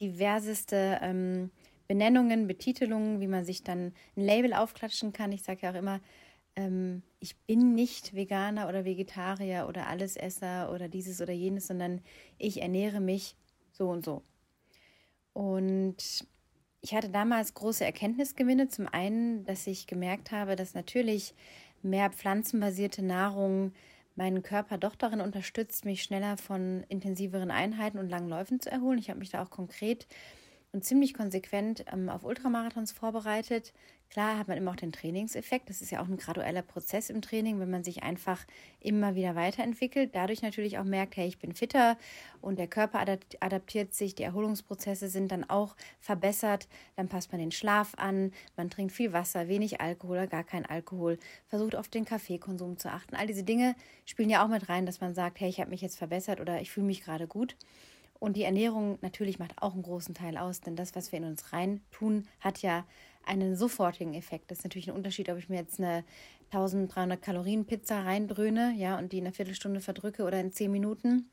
diverseste 0.00 0.98
ähm, 1.02 1.50
Benennungen, 1.88 2.46
Betitelungen, 2.46 3.20
wie 3.20 3.28
man 3.28 3.44
sich 3.44 3.62
dann 3.62 3.92
ein 4.16 4.24
Label 4.24 4.52
aufklatschen 4.52 5.12
kann. 5.12 5.32
Ich 5.32 5.42
sage 5.42 5.60
ja 5.62 5.70
auch 5.70 5.76
immer, 5.76 6.00
ähm, 6.56 7.02
ich 7.20 7.36
bin 7.46 7.74
nicht 7.74 8.14
Veganer 8.14 8.68
oder 8.68 8.84
Vegetarier 8.84 9.66
oder 9.68 9.86
Allesesser 9.86 10.72
oder 10.72 10.88
dieses 10.88 11.20
oder 11.20 11.32
jenes, 11.32 11.68
sondern 11.68 12.00
ich 12.38 12.60
ernähre 12.62 13.00
mich 13.00 13.36
so 13.72 13.88
und 13.88 14.04
so. 14.04 14.22
Und 15.32 16.26
ich 16.86 16.94
hatte 16.94 17.08
damals 17.08 17.52
große 17.54 17.84
Erkenntnisgewinne. 17.84 18.68
Zum 18.68 18.86
einen, 18.86 19.44
dass 19.44 19.66
ich 19.66 19.88
gemerkt 19.88 20.30
habe, 20.30 20.54
dass 20.54 20.74
natürlich 20.74 21.34
mehr 21.82 22.10
pflanzenbasierte 22.10 23.04
Nahrung 23.04 23.72
meinen 24.14 24.44
Körper 24.44 24.78
doch 24.78 24.94
darin 24.94 25.20
unterstützt, 25.20 25.84
mich 25.84 26.04
schneller 26.04 26.36
von 26.36 26.84
intensiveren 26.88 27.50
Einheiten 27.50 27.98
und 27.98 28.08
langen 28.08 28.28
Läufen 28.28 28.60
zu 28.60 28.70
erholen. 28.70 29.00
Ich 29.00 29.10
habe 29.10 29.18
mich 29.18 29.30
da 29.30 29.42
auch 29.42 29.50
konkret 29.50 30.06
und 30.72 30.84
ziemlich 30.84 31.14
konsequent 31.14 31.84
ähm, 31.92 32.08
auf 32.08 32.24
Ultramarathons 32.24 32.92
vorbereitet. 32.92 33.72
Klar 34.10 34.38
hat 34.38 34.46
man 34.48 34.56
immer 34.56 34.70
auch 34.70 34.76
den 34.76 34.92
Trainingseffekt. 34.92 35.68
Das 35.68 35.82
ist 35.82 35.90
ja 35.90 36.00
auch 36.00 36.06
ein 36.06 36.16
gradueller 36.16 36.62
Prozess 36.62 37.10
im 37.10 37.22
Training, 37.22 37.58
wenn 37.58 37.70
man 37.70 37.82
sich 37.82 38.02
einfach 38.02 38.44
immer 38.80 39.14
wieder 39.14 39.34
weiterentwickelt. 39.34 40.14
Dadurch 40.14 40.42
natürlich 40.42 40.78
auch 40.78 40.84
merkt, 40.84 41.16
hey, 41.16 41.26
ich 41.26 41.38
bin 41.38 41.54
fitter 41.54 41.98
und 42.40 42.58
der 42.58 42.68
Körper 42.68 43.04
adaptiert 43.40 43.94
sich, 43.94 44.14
die 44.14 44.22
Erholungsprozesse 44.22 45.08
sind 45.08 45.32
dann 45.32 45.44
auch 45.44 45.76
verbessert. 45.98 46.68
Dann 46.94 47.08
passt 47.08 47.32
man 47.32 47.40
den 47.40 47.52
Schlaf 47.52 47.94
an, 47.96 48.32
man 48.56 48.70
trinkt 48.70 48.92
viel 48.92 49.12
Wasser, 49.12 49.48
wenig 49.48 49.80
Alkohol 49.80 50.18
oder 50.18 50.26
gar 50.28 50.44
kein 50.44 50.64
Alkohol, 50.64 51.18
versucht 51.48 51.74
auf 51.74 51.88
den 51.88 52.04
Kaffeekonsum 52.04 52.78
zu 52.78 52.90
achten. 52.90 53.16
All 53.16 53.26
diese 53.26 53.42
Dinge 53.42 53.74
spielen 54.04 54.30
ja 54.30 54.44
auch 54.44 54.48
mit 54.48 54.68
rein, 54.68 54.86
dass 54.86 55.00
man 55.00 55.14
sagt, 55.14 55.40
hey, 55.40 55.48
ich 55.48 55.60
habe 55.60 55.70
mich 55.70 55.80
jetzt 55.80 55.98
verbessert 55.98 56.40
oder 56.40 56.60
ich 56.60 56.70
fühle 56.70 56.86
mich 56.86 57.02
gerade 57.02 57.26
gut. 57.26 57.56
Und 58.18 58.36
die 58.36 58.44
Ernährung 58.44 58.98
natürlich 59.02 59.38
macht 59.38 59.60
auch 59.60 59.74
einen 59.74 59.82
großen 59.82 60.14
Teil 60.14 60.36
aus, 60.36 60.60
denn 60.60 60.76
das, 60.76 60.94
was 60.94 61.12
wir 61.12 61.18
in 61.18 61.24
uns 61.24 61.52
rein 61.52 61.80
tun, 61.90 62.26
hat 62.40 62.62
ja 62.62 62.84
einen 63.24 63.56
sofortigen 63.56 64.14
Effekt. 64.14 64.50
Das 64.50 64.58
ist 64.58 64.64
natürlich 64.64 64.88
ein 64.88 64.96
Unterschied, 64.96 65.28
ob 65.28 65.38
ich 65.38 65.48
mir 65.48 65.56
jetzt 65.56 65.80
eine 65.80 66.04
1300 66.52 67.20
Kalorien 67.20 67.66
Pizza 67.66 68.04
reindröhne, 68.04 68.74
ja, 68.76 68.98
und 68.98 69.12
die 69.12 69.18
in 69.18 69.24
einer 69.24 69.34
Viertelstunde 69.34 69.80
verdrücke 69.80 70.24
oder 70.24 70.40
in 70.40 70.52
zehn 70.52 70.70
Minuten 70.70 71.30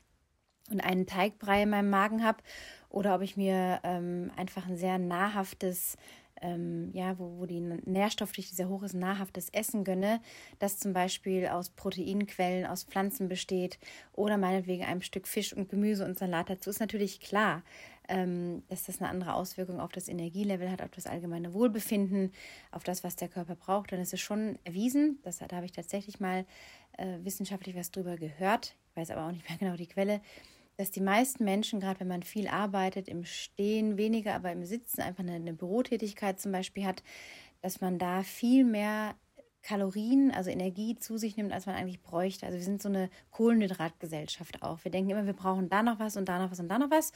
und 0.70 0.80
einen 0.80 1.06
Teigbrei 1.06 1.62
in 1.62 1.70
meinem 1.70 1.90
Magen 1.90 2.24
habe 2.24 2.42
oder 2.88 3.14
ob 3.14 3.22
ich 3.22 3.36
mir 3.36 3.80
ähm, 3.84 4.30
einfach 4.36 4.66
ein 4.66 4.76
sehr 4.76 4.98
nahrhaftes 4.98 5.96
ähm, 6.44 6.90
ja, 6.92 7.18
wo, 7.18 7.38
wo 7.38 7.46
die 7.46 7.60
Nährstoffdichte 7.60 8.54
sehr 8.54 8.68
hoch 8.68 8.82
ist, 8.82 8.92
nahrhaftes 8.92 9.48
Essen 9.48 9.82
gönne, 9.82 10.20
das 10.58 10.78
zum 10.78 10.92
Beispiel 10.92 11.46
aus 11.46 11.70
Proteinquellen, 11.70 12.66
aus 12.66 12.84
Pflanzen 12.84 13.28
besteht 13.28 13.78
oder 14.12 14.36
meinetwegen 14.36 14.84
einem 14.84 15.00
Stück 15.00 15.26
Fisch 15.26 15.54
und 15.54 15.70
Gemüse 15.70 16.04
und 16.04 16.18
Salat 16.18 16.50
dazu, 16.50 16.68
ist 16.68 16.80
natürlich 16.80 17.20
klar, 17.20 17.62
ähm, 18.08 18.62
dass 18.68 18.84
das 18.84 19.00
eine 19.00 19.08
andere 19.08 19.34
Auswirkung 19.34 19.80
auf 19.80 19.90
das 19.92 20.08
Energielevel 20.08 20.70
hat, 20.70 20.82
auf 20.82 20.90
das 20.90 21.06
allgemeine 21.06 21.54
Wohlbefinden, 21.54 22.30
auf 22.70 22.84
das, 22.84 23.02
was 23.02 23.16
der 23.16 23.28
Körper 23.28 23.56
braucht. 23.56 23.92
Ist 23.92 24.12
es 24.12 24.20
schon 24.20 24.58
erwiesen, 24.64 25.20
das, 25.22 25.38
da 25.38 25.56
habe 25.56 25.64
ich 25.64 25.72
tatsächlich 25.72 26.20
mal 26.20 26.44
äh, 26.98 27.18
wissenschaftlich 27.22 27.74
was 27.74 27.90
drüber 27.90 28.16
gehört, 28.16 28.76
ich 28.90 28.96
weiß 28.96 29.10
aber 29.12 29.26
auch 29.26 29.32
nicht 29.32 29.48
mehr 29.48 29.58
genau 29.58 29.76
die 29.76 29.86
Quelle, 29.86 30.20
dass 30.76 30.90
die 30.90 31.00
meisten 31.00 31.44
Menschen, 31.44 31.80
gerade 31.80 32.00
wenn 32.00 32.08
man 32.08 32.22
viel 32.22 32.48
arbeitet, 32.48 33.08
im 33.08 33.24
Stehen 33.24 33.96
weniger, 33.96 34.34
aber 34.34 34.52
im 34.52 34.64
Sitzen 34.64 35.00
einfach 35.00 35.22
eine, 35.22 35.34
eine 35.34 35.54
Bürotätigkeit 35.54 36.40
zum 36.40 36.52
Beispiel 36.52 36.84
hat, 36.84 37.02
dass 37.62 37.80
man 37.80 37.98
da 37.98 38.22
viel 38.22 38.64
mehr 38.64 39.14
Kalorien, 39.64 40.30
also 40.30 40.50
Energie 40.50 40.94
zu 40.96 41.16
sich 41.16 41.36
nimmt, 41.36 41.52
als 41.52 41.64
man 41.64 41.74
eigentlich 41.74 42.02
bräuchte. 42.02 42.44
Also 42.44 42.58
wir 42.58 42.64
sind 42.64 42.82
so 42.82 42.90
eine 42.90 43.08
Kohlenhydratgesellschaft 43.30 44.62
auch. 44.62 44.84
Wir 44.84 44.90
denken 44.90 45.10
immer, 45.10 45.24
wir 45.24 45.32
brauchen 45.32 45.70
da 45.70 45.82
noch 45.82 45.98
was 45.98 46.16
und 46.16 46.28
da 46.28 46.38
noch 46.38 46.50
was 46.50 46.60
und 46.60 46.68
da 46.68 46.78
noch 46.78 46.90
was 46.90 47.12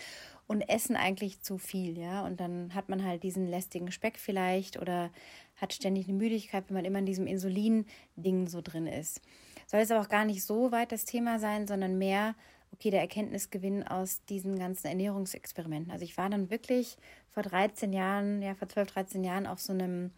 und 0.46 0.62
essen 0.62 0.96
eigentlich 0.96 1.42
zu 1.42 1.58
viel, 1.58 1.98
ja. 1.98 2.24
Und 2.24 2.40
dann 2.40 2.74
hat 2.74 2.88
man 2.88 3.04
halt 3.04 3.22
diesen 3.22 3.46
lästigen 3.46 3.92
Speck 3.92 4.18
vielleicht 4.18 4.80
oder 4.80 5.10
hat 5.56 5.74
ständig 5.74 6.08
eine 6.08 6.16
Müdigkeit, 6.16 6.64
wenn 6.68 6.74
man 6.74 6.86
immer 6.86 7.00
in 7.00 7.06
diesem 7.06 7.26
Insulin-Ding 7.26 8.48
so 8.48 8.62
drin 8.62 8.86
ist. 8.86 9.20
Soll 9.66 9.80
es 9.80 9.90
aber 9.90 10.00
auch 10.00 10.08
gar 10.08 10.24
nicht 10.24 10.42
so 10.42 10.72
weit 10.72 10.90
das 10.90 11.04
Thema 11.04 11.38
sein, 11.38 11.66
sondern 11.66 11.98
mehr, 11.98 12.34
okay, 12.72 12.90
der 12.90 13.00
Erkenntnisgewinn 13.00 13.87
aus 13.87 14.25
diesen 14.25 14.58
ganzen 14.58 14.87
Ernährungsexperimenten. 14.88 15.90
Also 15.90 16.04
ich 16.04 16.16
war 16.16 16.30
dann 16.30 16.50
wirklich 16.50 16.96
vor 17.30 17.42
13 17.42 17.92
Jahren, 17.92 18.42
ja, 18.42 18.54
vor 18.54 18.68
12, 18.68 18.92
13 18.92 19.25
Jahren 19.25 19.46
auf 19.46 19.60
so 19.60 19.72
einem 19.72 20.12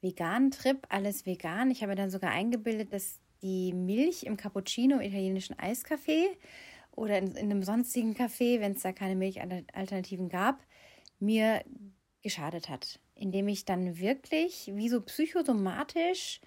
veganen 0.00 0.50
Trip, 0.50 0.78
alles 0.88 1.26
vegan. 1.26 1.70
Ich 1.70 1.82
habe 1.82 1.94
dann 1.94 2.10
sogar 2.10 2.30
eingebildet, 2.30 2.92
dass 2.92 3.18
die 3.42 3.72
Milch 3.72 4.24
im 4.24 4.36
Cappuccino, 4.36 5.00
italienischen 5.00 5.58
Eiskaffee 5.58 6.28
oder 6.92 7.18
in, 7.18 7.28
in 7.36 7.50
einem 7.50 7.62
sonstigen 7.62 8.14
Kaffee, 8.14 8.60
wenn 8.60 8.72
es 8.72 8.82
da 8.82 8.92
keine 8.92 9.16
Milchalternativen 9.16 10.28
gab, 10.28 10.62
mir 11.18 11.62
geschadet 12.22 12.68
hat. 12.68 12.98
Indem 13.14 13.48
ich 13.48 13.64
dann 13.64 13.98
wirklich 13.98 14.70
wie 14.74 14.88
so 14.88 15.00
psychosomatisch 15.00 16.40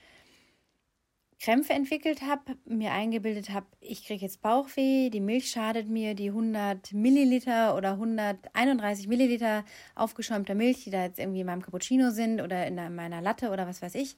Krämpfe 1.43 1.73
entwickelt 1.73 2.21
habe, 2.21 2.55
mir 2.63 2.93
eingebildet 2.93 3.50
habe, 3.50 3.65
ich 3.81 4.05
kriege 4.05 4.23
jetzt 4.23 4.41
Bauchweh, 4.41 5.09
die 5.09 5.19
Milch 5.19 5.51
schadet 5.51 5.89
mir, 5.89 6.15
die 6.15 6.29
100 6.29 6.93
Milliliter 6.93 7.75
oder 7.75 7.91
131 7.91 9.09
Milliliter 9.09 9.65
aufgeschäumter 9.93 10.55
Milch, 10.55 10.85
die 10.85 10.89
da 10.89 11.03
jetzt 11.03 11.19
irgendwie 11.19 11.41
in 11.41 11.45
meinem 11.45 11.62
Cappuccino 11.62 12.12
sind 12.12 12.39
oder 12.39 12.65
in 12.65 12.75
meiner 12.95 13.19
Latte 13.19 13.50
oder 13.50 13.67
was 13.67 13.81
weiß 13.81 13.95
ich, 13.95 14.15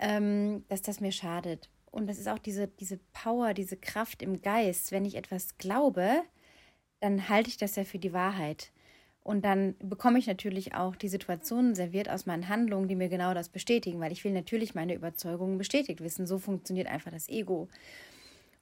ähm, 0.00 0.64
dass 0.68 0.82
das 0.82 0.98
mir 0.98 1.12
schadet. 1.12 1.70
Und 1.92 2.08
das 2.08 2.18
ist 2.18 2.26
auch 2.26 2.40
diese, 2.40 2.66
diese 2.66 2.98
Power, 3.12 3.54
diese 3.54 3.76
Kraft 3.76 4.20
im 4.20 4.42
Geist. 4.42 4.90
Wenn 4.90 5.04
ich 5.04 5.14
etwas 5.14 5.58
glaube, 5.58 6.24
dann 6.98 7.28
halte 7.28 7.50
ich 7.50 7.56
das 7.56 7.76
ja 7.76 7.84
für 7.84 8.00
die 8.00 8.12
Wahrheit. 8.12 8.72
Und 9.28 9.44
dann 9.44 9.74
bekomme 9.78 10.18
ich 10.18 10.26
natürlich 10.26 10.74
auch 10.74 10.96
die 10.96 11.10
Situationen 11.10 11.74
serviert 11.74 12.08
aus 12.08 12.24
meinen 12.24 12.48
Handlungen, 12.48 12.88
die 12.88 12.94
mir 12.94 13.10
genau 13.10 13.34
das 13.34 13.50
bestätigen, 13.50 14.00
weil 14.00 14.10
ich 14.10 14.24
will 14.24 14.32
natürlich 14.32 14.74
meine 14.74 14.94
Überzeugungen 14.94 15.58
bestätigt 15.58 16.00
wissen. 16.00 16.26
So 16.26 16.38
funktioniert 16.38 16.86
einfach 16.86 17.10
das 17.10 17.28
Ego. 17.28 17.68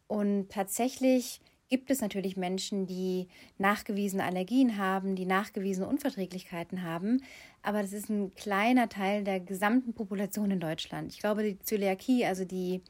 Und 0.08 0.50
tatsächlich 0.50 1.40
gibt 1.68 1.88
es 1.88 2.00
natürlich 2.00 2.36
Menschen, 2.36 2.84
die 2.84 3.28
nachgewiesene 3.58 4.24
Allergien 4.24 4.76
haben, 4.76 5.14
die 5.14 5.24
nachgewiesene 5.24 5.86
Unverträglichkeiten 5.86 6.82
haben, 6.82 7.22
aber 7.62 7.82
das 7.82 7.92
ist 7.92 8.08
ein 8.08 8.34
kleiner 8.34 8.88
Teil 8.88 9.22
der 9.22 9.38
gesamten 9.38 9.92
Population 9.94 10.50
in 10.50 10.58
Deutschland. 10.58 11.12
Ich 11.12 11.20
glaube, 11.20 11.44
die 11.44 11.60
Zöliakie, 11.60 12.26
also 12.26 12.44
die 12.44 12.82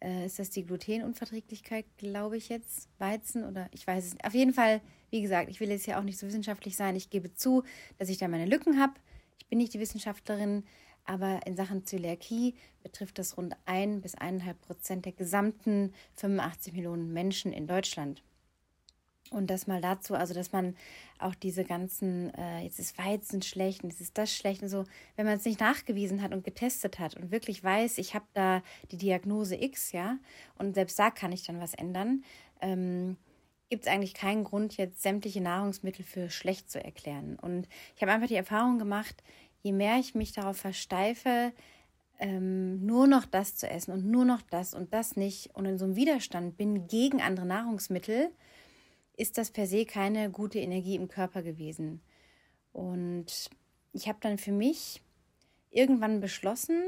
äh, 0.00 0.26
ist 0.26 0.38
das 0.38 0.50
die 0.50 0.64
Glutenunverträglichkeit, 0.64 1.84
glaube 1.96 2.36
ich 2.36 2.48
jetzt, 2.48 2.88
Weizen 2.98 3.44
oder 3.44 3.68
ich 3.72 3.86
weiß 3.86 4.04
es 4.04 4.12
nicht. 4.14 4.24
Auf 4.24 4.34
jeden 4.34 4.52
Fall, 4.52 4.80
wie 5.10 5.22
gesagt, 5.22 5.50
ich 5.50 5.60
will 5.60 5.70
jetzt 5.70 5.86
ja 5.86 5.98
auch 5.98 6.04
nicht 6.04 6.18
so 6.18 6.26
wissenschaftlich 6.26 6.76
sein. 6.76 6.96
Ich 6.96 7.10
gebe 7.10 7.34
zu, 7.34 7.64
dass 7.98 8.08
ich 8.08 8.18
da 8.18 8.28
meine 8.28 8.46
Lücken 8.46 8.80
habe. 8.80 8.94
Ich 9.38 9.46
bin 9.46 9.58
nicht 9.58 9.74
die 9.74 9.80
Wissenschaftlerin, 9.80 10.64
aber 11.04 11.40
in 11.46 11.56
Sachen 11.56 11.86
Zöliakie 11.86 12.54
betrifft 12.82 13.18
das 13.18 13.36
rund 13.36 13.56
ein 13.64 14.00
bis 14.00 14.14
eineinhalb 14.14 14.60
Prozent 14.60 15.06
der 15.06 15.12
gesamten 15.12 15.94
85 16.16 16.74
Millionen 16.74 17.12
Menschen 17.12 17.52
in 17.52 17.66
Deutschland. 17.66 18.22
Und 19.30 19.48
das 19.48 19.66
mal 19.66 19.80
dazu, 19.80 20.14
also 20.14 20.32
dass 20.32 20.52
man 20.52 20.74
auch 21.18 21.34
diese 21.34 21.64
ganzen, 21.64 22.32
äh, 22.34 22.60
jetzt 22.60 22.78
ist 22.78 22.96
Weizen 22.96 23.42
schlecht 23.42 23.84
und 23.84 23.90
jetzt 23.90 24.00
ist 24.00 24.16
das 24.16 24.34
schlecht 24.34 24.62
und 24.62 24.68
so, 24.68 24.84
wenn 25.16 25.26
man 25.26 25.36
es 25.36 25.44
nicht 25.44 25.60
nachgewiesen 25.60 26.22
hat 26.22 26.32
und 26.32 26.44
getestet 26.44 26.98
hat 26.98 27.16
und 27.16 27.30
wirklich 27.30 27.62
weiß, 27.62 27.98
ich 27.98 28.14
habe 28.14 28.24
da 28.32 28.62
die 28.90 28.96
Diagnose 28.96 29.60
X, 29.60 29.92
ja, 29.92 30.18
und 30.56 30.74
selbst 30.74 30.98
da 30.98 31.10
kann 31.10 31.32
ich 31.32 31.44
dann 31.44 31.60
was 31.60 31.74
ändern, 31.74 32.24
ähm, 32.60 33.16
gibt 33.68 33.84
es 33.84 33.92
eigentlich 33.92 34.14
keinen 34.14 34.44
Grund, 34.44 34.76
jetzt 34.76 35.02
sämtliche 35.02 35.42
Nahrungsmittel 35.42 36.04
für 36.04 36.30
schlecht 36.30 36.70
zu 36.70 36.82
erklären. 36.82 37.38
Und 37.38 37.68
ich 37.96 38.02
habe 38.02 38.12
einfach 38.12 38.28
die 38.28 38.34
Erfahrung 38.34 38.78
gemacht, 38.78 39.22
je 39.62 39.72
mehr 39.72 39.98
ich 39.98 40.14
mich 40.14 40.32
darauf 40.32 40.56
versteife, 40.56 41.52
ähm, 42.18 42.84
nur 42.84 43.06
noch 43.06 43.26
das 43.26 43.56
zu 43.56 43.68
essen 43.68 43.92
und 43.92 44.06
nur 44.06 44.24
noch 44.24 44.42
das 44.42 44.74
und 44.74 44.92
das 44.92 45.16
nicht 45.16 45.54
und 45.54 45.66
in 45.66 45.78
so 45.78 45.84
einem 45.84 45.96
Widerstand 45.96 46.56
bin 46.56 46.88
gegen 46.88 47.20
andere 47.20 47.46
Nahrungsmittel, 47.46 48.30
ist 49.18 49.36
das 49.36 49.50
per 49.50 49.66
se 49.66 49.84
keine 49.84 50.30
gute 50.30 50.60
Energie 50.60 50.94
im 50.94 51.08
Körper 51.08 51.42
gewesen. 51.42 52.00
Und 52.72 53.50
ich 53.92 54.08
habe 54.08 54.18
dann 54.20 54.38
für 54.38 54.52
mich 54.52 55.02
irgendwann 55.70 56.20
beschlossen, 56.20 56.80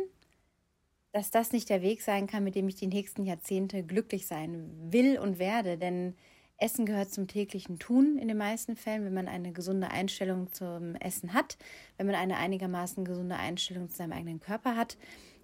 dass 1.13 1.33
das 1.33 1.53
nicht 1.53 1.69
der 1.69 1.83
Weg 1.83 2.03
sein 2.03 2.29
kann, 2.29 2.45
mit 2.45 2.55
dem 2.55 2.69
ich 2.69 2.77
die 2.77 2.87
nächsten 2.87 3.25
Jahrzehnte 3.25 3.83
glücklich 3.83 4.29
sein 4.29 4.71
will 4.93 5.19
und 5.19 5.41
werde. 5.41 5.77
Denn 5.77 6.15
Essen 6.57 6.87
gehört 6.87 7.13
zum 7.13 7.27
täglichen 7.27 7.81
Tun 7.81 8.17
in 8.17 8.29
den 8.29 8.37
meisten 8.37 8.77
Fällen, 8.77 9.05
wenn 9.05 9.15
man 9.15 9.27
eine 9.27 9.53
gesunde 9.53 9.91
Einstellung 9.91 10.53
zum 10.53 10.95
Essen 10.95 11.35
hat, 11.35 11.59
wenn 11.97 12.07
man 12.07 12.15
eine 12.15 12.37
einigermaßen 12.37 13.05
gesunde 13.05 13.37
Einstellung 13.37 13.89
zu 13.89 13.97
seinem 13.97 14.13
eigenen 14.13 14.39
Körper 14.39 14.77
hat 14.77 14.97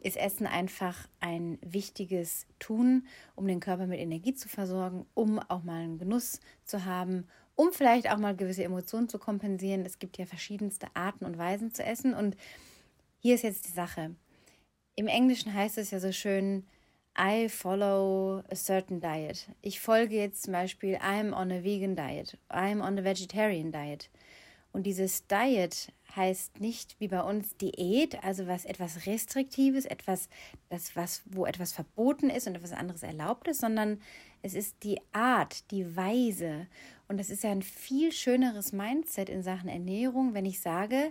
ist 0.06 0.16
Essen 0.16 0.46
einfach 0.46 1.08
ein 1.18 1.58
wichtiges 1.62 2.46
Tun, 2.60 3.06
um 3.34 3.46
den 3.48 3.58
Körper 3.58 3.86
mit 3.86 3.98
Energie 3.98 4.34
zu 4.34 4.48
versorgen, 4.48 5.04
um 5.14 5.40
auch 5.40 5.64
mal 5.64 5.82
einen 5.82 5.98
Genuss 5.98 6.40
zu 6.64 6.84
haben, 6.84 7.26
um 7.56 7.72
vielleicht 7.72 8.08
auch 8.10 8.18
mal 8.18 8.36
gewisse 8.36 8.62
Emotionen 8.62 9.08
zu 9.08 9.18
kompensieren. 9.18 9.84
Es 9.84 9.98
gibt 9.98 10.16
ja 10.16 10.24
verschiedenste 10.24 10.86
Arten 10.94 11.24
und 11.24 11.38
Weisen 11.38 11.74
zu 11.74 11.82
essen. 11.82 12.14
Und 12.14 12.36
hier 13.18 13.34
ist 13.34 13.42
jetzt 13.42 13.66
die 13.66 13.72
Sache. 13.72 14.14
Im 14.94 15.08
Englischen 15.08 15.52
heißt 15.52 15.76
es 15.78 15.90
ja 15.90 15.98
so 15.98 16.12
schön, 16.12 16.64
I 17.18 17.48
follow 17.48 18.42
a 18.48 18.54
certain 18.54 19.00
diet. 19.00 19.48
Ich 19.60 19.80
folge 19.80 20.16
jetzt 20.16 20.44
zum 20.44 20.52
Beispiel, 20.52 20.96
I'm 20.96 21.32
on 21.32 21.50
a 21.50 21.64
vegan 21.64 21.96
diet, 21.96 22.38
I'm 22.48 22.80
on 22.80 22.98
a 22.98 23.02
vegetarian 23.02 23.72
diet. 23.72 24.08
Und 24.76 24.82
dieses 24.82 25.26
Diet 25.26 25.90
heißt 26.14 26.60
nicht 26.60 27.00
wie 27.00 27.08
bei 27.08 27.22
uns 27.22 27.56
Diät, 27.56 28.22
also 28.22 28.46
was 28.46 28.66
etwas 28.66 29.06
Restriktives, 29.06 29.86
etwas, 29.86 30.28
das, 30.68 30.94
was, 30.94 31.22
wo 31.24 31.46
etwas 31.46 31.72
verboten 31.72 32.28
ist 32.28 32.46
und 32.46 32.56
etwas 32.56 32.72
anderes 32.72 33.02
erlaubt 33.02 33.48
ist, 33.48 33.62
sondern 33.62 34.02
es 34.42 34.52
ist 34.52 34.76
die 34.82 35.00
Art, 35.12 35.70
die 35.70 35.96
Weise. 35.96 36.66
Und 37.08 37.18
das 37.18 37.30
ist 37.30 37.42
ja 37.42 37.52
ein 37.52 37.62
viel 37.62 38.12
schöneres 38.12 38.74
Mindset 38.74 39.30
in 39.30 39.42
Sachen 39.42 39.70
Ernährung, 39.70 40.34
wenn 40.34 40.44
ich 40.44 40.60
sage, 40.60 41.10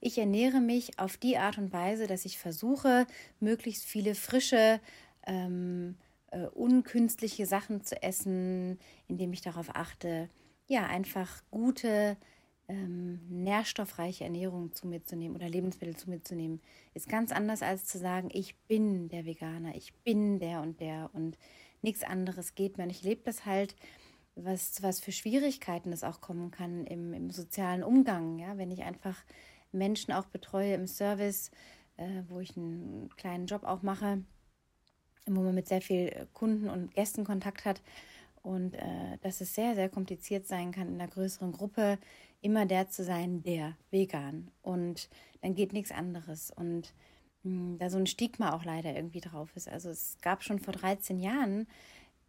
ich 0.00 0.16
ernähre 0.16 0.60
mich 0.60 1.00
auf 1.00 1.16
die 1.16 1.38
Art 1.38 1.58
und 1.58 1.72
Weise, 1.72 2.06
dass 2.06 2.24
ich 2.24 2.38
versuche, 2.38 3.08
möglichst 3.40 3.84
viele 3.84 4.14
frische, 4.14 4.78
ähm, 5.26 5.96
äh, 6.30 6.46
unkünstliche 6.46 7.46
Sachen 7.46 7.82
zu 7.82 8.00
essen, 8.00 8.78
indem 9.08 9.32
ich 9.32 9.40
darauf 9.40 9.74
achte, 9.74 10.30
ja, 10.68 10.86
einfach 10.86 11.42
gute, 11.50 12.16
ähm, 12.72 13.20
nährstoffreiche 13.28 14.24
Ernährung 14.24 14.72
zu 14.72 14.86
mir 14.86 15.04
zu 15.04 15.14
nehmen 15.14 15.36
oder 15.36 15.48
Lebensmittel 15.48 15.96
zu 15.96 16.08
mir 16.08 16.22
zu 16.22 16.34
nehmen, 16.34 16.60
ist 16.94 17.08
ganz 17.08 17.30
anders 17.30 17.62
als 17.62 17.84
zu 17.84 17.98
sagen, 17.98 18.30
ich 18.32 18.56
bin 18.66 19.08
der 19.08 19.26
Veganer, 19.26 19.74
ich 19.74 19.92
bin 20.04 20.38
der 20.38 20.62
und 20.62 20.80
der 20.80 21.10
und 21.12 21.38
nichts 21.82 22.02
anderes 22.02 22.54
geht 22.54 22.78
mehr. 22.78 22.86
Und 22.86 22.90
ich 22.90 23.02
lebe 23.02 23.22
das 23.24 23.44
halt, 23.44 23.76
was, 24.34 24.82
was 24.82 25.00
für 25.00 25.12
Schwierigkeiten 25.12 25.92
es 25.92 26.04
auch 26.04 26.22
kommen 26.22 26.50
kann 26.50 26.86
im, 26.86 27.12
im 27.12 27.30
sozialen 27.30 27.82
Umgang, 27.82 28.38
ja, 28.38 28.56
wenn 28.56 28.70
ich 28.70 28.82
einfach 28.82 29.22
Menschen 29.70 30.12
auch 30.12 30.26
betreue 30.26 30.74
im 30.74 30.86
Service, 30.86 31.50
äh, 31.98 32.22
wo 32.28 32.40
ich 32.40 32.56
einen 32.56 33.10
kleinen 33.16 33.46
Job 33.46 33.64
auch 33.64 33.82
mache, 33.82 34.24
wo 35.26 35.42
man 35.42 35.54
mit 35.54 35.68
sehr 35.68 35.82
viel 35.82 36.28
Kunden 36.32 36.70
und 36.70 36.94
Gästen 36.94 37.24
Kontakt 37.24 37.66
hat 37.66 37.82
und 38.42 38.74
äh, 38.74 39.18
dass 39.20 39.40
es 39.42 39.54
sehr, 39.54 39.74
sehr 39.74 39.88
kompliziert 39.88 40.46
sein 40.46 40.72
kann, 40.72 40.88
in 40.88 41.00
einer 41.00 41.10
größeren 41.10 41.52
Gruppe 41.52 41.98
immer 42.42 42.66
der 42.66 42.88
zu 42.88 43.04
sein, 43.04 43.42
der 43.42 43.76
vegan. 43.90 44.50
Und 44.60 45.08
dann 45.40 45.54
geht 45.54 45.72
nichts 45.72 45.92
anderes. 45.92 46.50
Und 46.50 46.92
mh, 47.44 47.50
hm, 47.50 47.78
da 47.78 47.88
so 47.88 47.98
ein 47.98 48.06
Stigma 48.06 48.54
auch 48.54 48.64
leider 48.64 48.94
irgendwie 48.94 49.20
drauf 49.20 49.50
ist. 49.56 49.68
Also 49.68 49.88
es 49.88 50.18
gab 50.20 50.44
schon 50.44 50.58
vor 50.58 50.74
13 50.74 51.18
Jahren 51.18 51.66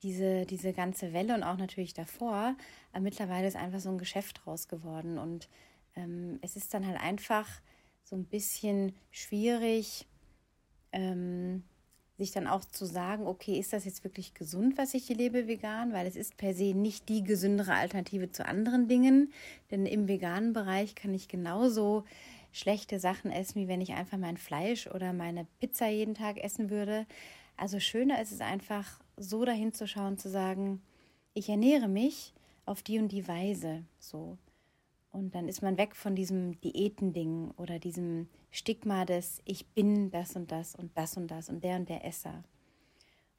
diese, 0.03 0.45
diese 0.45 0.73
ganze 0.73 1.13
Welle 1.13 1.33
und 1.33 1.43
auch 1.43 1.57
natürlich 1.57 1.93
davor, 1.93 2.55
aber 2.91 3.01
mittlerweile 3.01 3.47
ist 3.47 3.55
einfach 3.55 3.79
so 3.79 3.89
ein 3.89 3.97
Geschäft 3.97 4.41
draus 4.43 4.67
geworden. 4.67 5.17
Und 5.17 5.49
ähm, 5.95 6.39
es 6.41 6.55
ist 6.55 6.73
dann 6.73 6.85
halt 6.85 6.99
einfach 6.99 7.47
so 8.03 8.15
ein 8.15 8.25
bisschen 8.25 8.93
schwierig, 9.11 10.05
ähm, 10.91 11.63
sich 12.17 12.31
dann 12.31 12.47
auch 12.47 12.63
zu 12.65 12.85
sagen, 12.85 13.25
okay, 13.25 13.59
ist 13.59 13.73
das 13.73 13.85
jetzt 13.85 14.03
wirklich 14.03 14.33
gesund, 14.33 14.77
was 14.77 14.93
ich 14.93 15.07
hier 15.07 15.15
lebe 15.15 15.47
vegan? 15.47 15.93
Weil 15.93 16.05
es 16.05 16.15
ist 16.15 16.37
per 16.37 16.53
se 16.53 16.73
nicht 16.73 17.09
die 17.09 17.23
gesündere 17.23 17.73
Alternative 17.73 18.31
zu 18.31 18.45
anderen 18.45 18.87
Dingen. 18.87 19.33
Denn 19.71 19.85
im 19.85 20.07
veganen 20.07 20.53
Bereich 20.53 20.95
kann 20.95 21.13
ich 21.13 21.27
genauso 21.27 22.03
schlechte 22.51 22.99
Sachen 22.99 23.31
essen, 23.31 23.61
wie 23.61 23.67
wenn 23.67 23.81
ich 23.81 23.93
einfach 23.93 24.17
mein 24.17 24.37
Fleisch 24.37 24.87
oder 24.87 25.11
meine 25.11 25.47
Pizza 25.59 25.89
jeden 25.89 26.13
Tag 26.13 26.37
essen 26.37 26.69
würde. 26.69 27.07
Also 27.57 27.79
schöner 27.79 28.21
ist 28.21 28.31
es 28.31 28.41
einfach, 28.41 28.99
so 29.17 29.43
dahin 29.43 29.73
zu 29.73 29.87
schauen, 29.87 30.17
zu 30.17 30.29
sagen, 30.29 30.81
ich 31.33 31.49
ernähre 31.49 31.87
mich 31.87 32.33
auf 32.65 32.83
die 32.83 32.99
und 32.99 33.11
die 33.11 33.27
Weise 33.27 33.83
so. 33.99 34.37
Und 35.13 35.35
dann 35.35 35.47
ist 35.47 35.61
man 35.61 35.77
weg 35.77 35.95
von 35.95 36.15
diesem 36.15 36.59
Diätending 36.61 37.51
oder 37.51 37.77
diesem 37.77 38.27
Stigma 38.49 39.05
des 39.05 39.43
Ich 39.45 39.67
bin 39.67 40.09
das 40.09 40.35
und 40.35 40.51
das 40.51 40.73
und 40.73 40.97
das 40.97 41.15
und 41.17 41.27
das 41.27 41.49
und 41.49 41.63
der 41.63 41.75
und 41.75 41.87
der 41.87 42.03
Esser. 42.03 42.43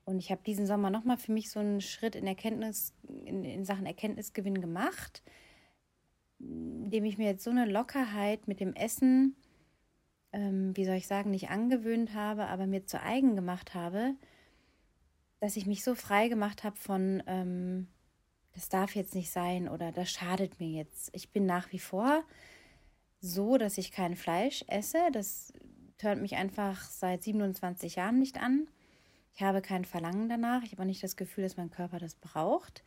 Und 0.05 0.21
ich 0.21 0.31
habe 0.31 0.41
diesen 0.47 0.67
Sommer 0.67 0.91
nochmal 0.91 1.17
für 1.17 1.33
mich 1.33 1.51
so 1.51 1.59
einen 1.59 1.81
Schritt 1.81 2.15
in 2.15 2.29
Erkenntnis, 2.29 2.95
in, 3.25 3.43
in 3.43 3.65
Sachen 3.65 3.87
Erkenntnisgewinn 3.87 4.61
gemacht, 4.61 5.25
indem 6.39 7.07
ich 7.07 7.19
mir 7.19 7.27
jetzt 7.27 7.43
so 7.43 7.51
eine 7.51 7.65
Lockerheit 7.65 8.47
mit 8.47 8.61
dem 8.61 8.75
Essen, 8.75 9.35
ähm, 10.33 10.77
wie 10.77 10.85
soll 10.85 10.95
ich 10.95 11.09
sagen, 11.09 11.33
nicht 11.33 11.51
angewöhnt 11.51 12.15
habe, 12.15 12.47
aber 12.47 12.69
mir 12.69 12.87
zu 12.87 13.03
eigen 13.03 13.35
gemacht 13.35 13.75
habe, 13.75 14.15
dass 15.41 15.57
ich 15.57 15.67
mich 15.67 15.83
so 15.83 15.97
frei 15.97 16.29
gemacht 16.29 16.63
habe 16.63 16.77
von, 16.77 17.21
ähm, 17.27 17.89
das 18.55 18.69
darf 18.69 18.95
jetzt 18.95 19.15
nicht 19.15 19.31
sein 19.31 19.69
oder 19.69 19.93
das 19.93 20.11
schadet 20.11 20.61
mir 20.61 20.71
jetzt. 20.71 21.11
Ich 21.13 21.31
bin 21.31 21.45
nach 21.45 21.73
wie 21.73 21.79
vor 21.79 22.23
so, 23.21 23.59
dass 23.59 23.79
ich 23.79 23.91
kein 23.91 24.17
Fleisch 24.17 24.65
esse. 24.69 24.99
Das 25.13 25.53
hört 26.01 26.21
mich 26.21 26.37
einfach 26.37 26.81
seit 26.83 27.23
27 27.25 27.97
Jahren 27.97 28.19
nicht 28.19 28.41
an. 28.41 28.69
Ich 29.35 29.43
habe 29.43 29.61
kein 29.61 29.85
Verlangen 29.85 30.29
danach. 30.29 30.63
Ich 30.63 30.73
habe 30.73 30.83
auch 30.83 30.87
nicht 30.87 31.03
das 31.03 31.17
Gefühl, 31.17 31.45
dass 31.45 31.57
mein 31.57 31.71
Körper 31.71 31.99
das 31.99 32.15
braucht. 32.15 32.85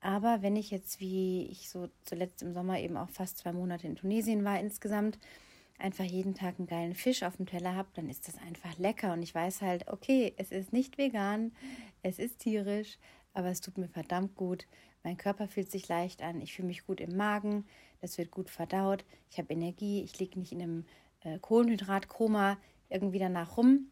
Aber 0.00 0.42
wenn 0.42 0.56
ich 0.56 0.70
jetzt, 0.70 1.00
wie 1.00 1.46
ich 1.46 1.68
so 1.68 1.88
zuletzt 2.04 2.42
im 2.42 2.52
Sommer 2.52 2.78
eben 2.78 2.96
auch 2.96 3.10
fast 3.10 3.38
zwei 3.38 3.52
Monate 3.52 3.86
in 3.86 3.96
Tunesien 3.96 4.44
war 4.44 4.60
insgesamt, 4.60 5.18
einfach 5.78 6.04
jeden 6.04 6.34
Tag 6.34 6.56
einen 6.58 6.68
geilen 6.68 6.94
Fisch 6.94 7.22
auf 7.24 7.36
dem 7.36 7.46
Teller 7.46 7.74
habe, 7.74 7.88
dann 7.94 8.08
ist 8.08 8.28
das 8.28 8.38
einfach 8.38 8.78
lecker. 8.78 9.12
Und 9.12 9.22
ich 9.22 9.34
weiß 9.34 9.62
halt, 9.62 9.88
okay, 9.88 10.34
es 10.36 10.52
ist 10.52 10.72
nicht 10.72 10.98
vegan, 10.98 11.52
es 12.02 12.18
ist 12.18 12.40
tierisch, 12.40 12.98
aber 13.34 13.48
es 13.48 13.60
tut 13.60 13.78
mir 13.78 13.88
verdammt 13.88 14.34
gut. 14.34 14.66
Mein 15.02 15.16
Körper 15.16 15.48
fühlt 15.48 15.70
sich 15.70 15.88
leicht 15.88 16.22
an, 16.22 16.40
ich 16.40 16.54
fühle 16.54 16.68
mich 16.68 16.86
gut 16.86 17.00
im 17.00 17.16
Magen, 17.16 17.64
das 18.00 18.18
wird 18.18 18.30
gut 18.30 18.50
verdaut, 18.50 19.04
ich 19.30 19.38
habe 19.38 19.52
Energie, 19.52 20.02
ich 20.02 20.18
liege 20.18 20.38
nicht 20.38 20.52
in 20.52 20.62
einem 20.62 20.84
äh, 21.20 21.38
Kohlenhydratkoma 21.38 22.58
irgendwie 22.88 23.18
danach 23.18 23.56
rum, 23.56 23.90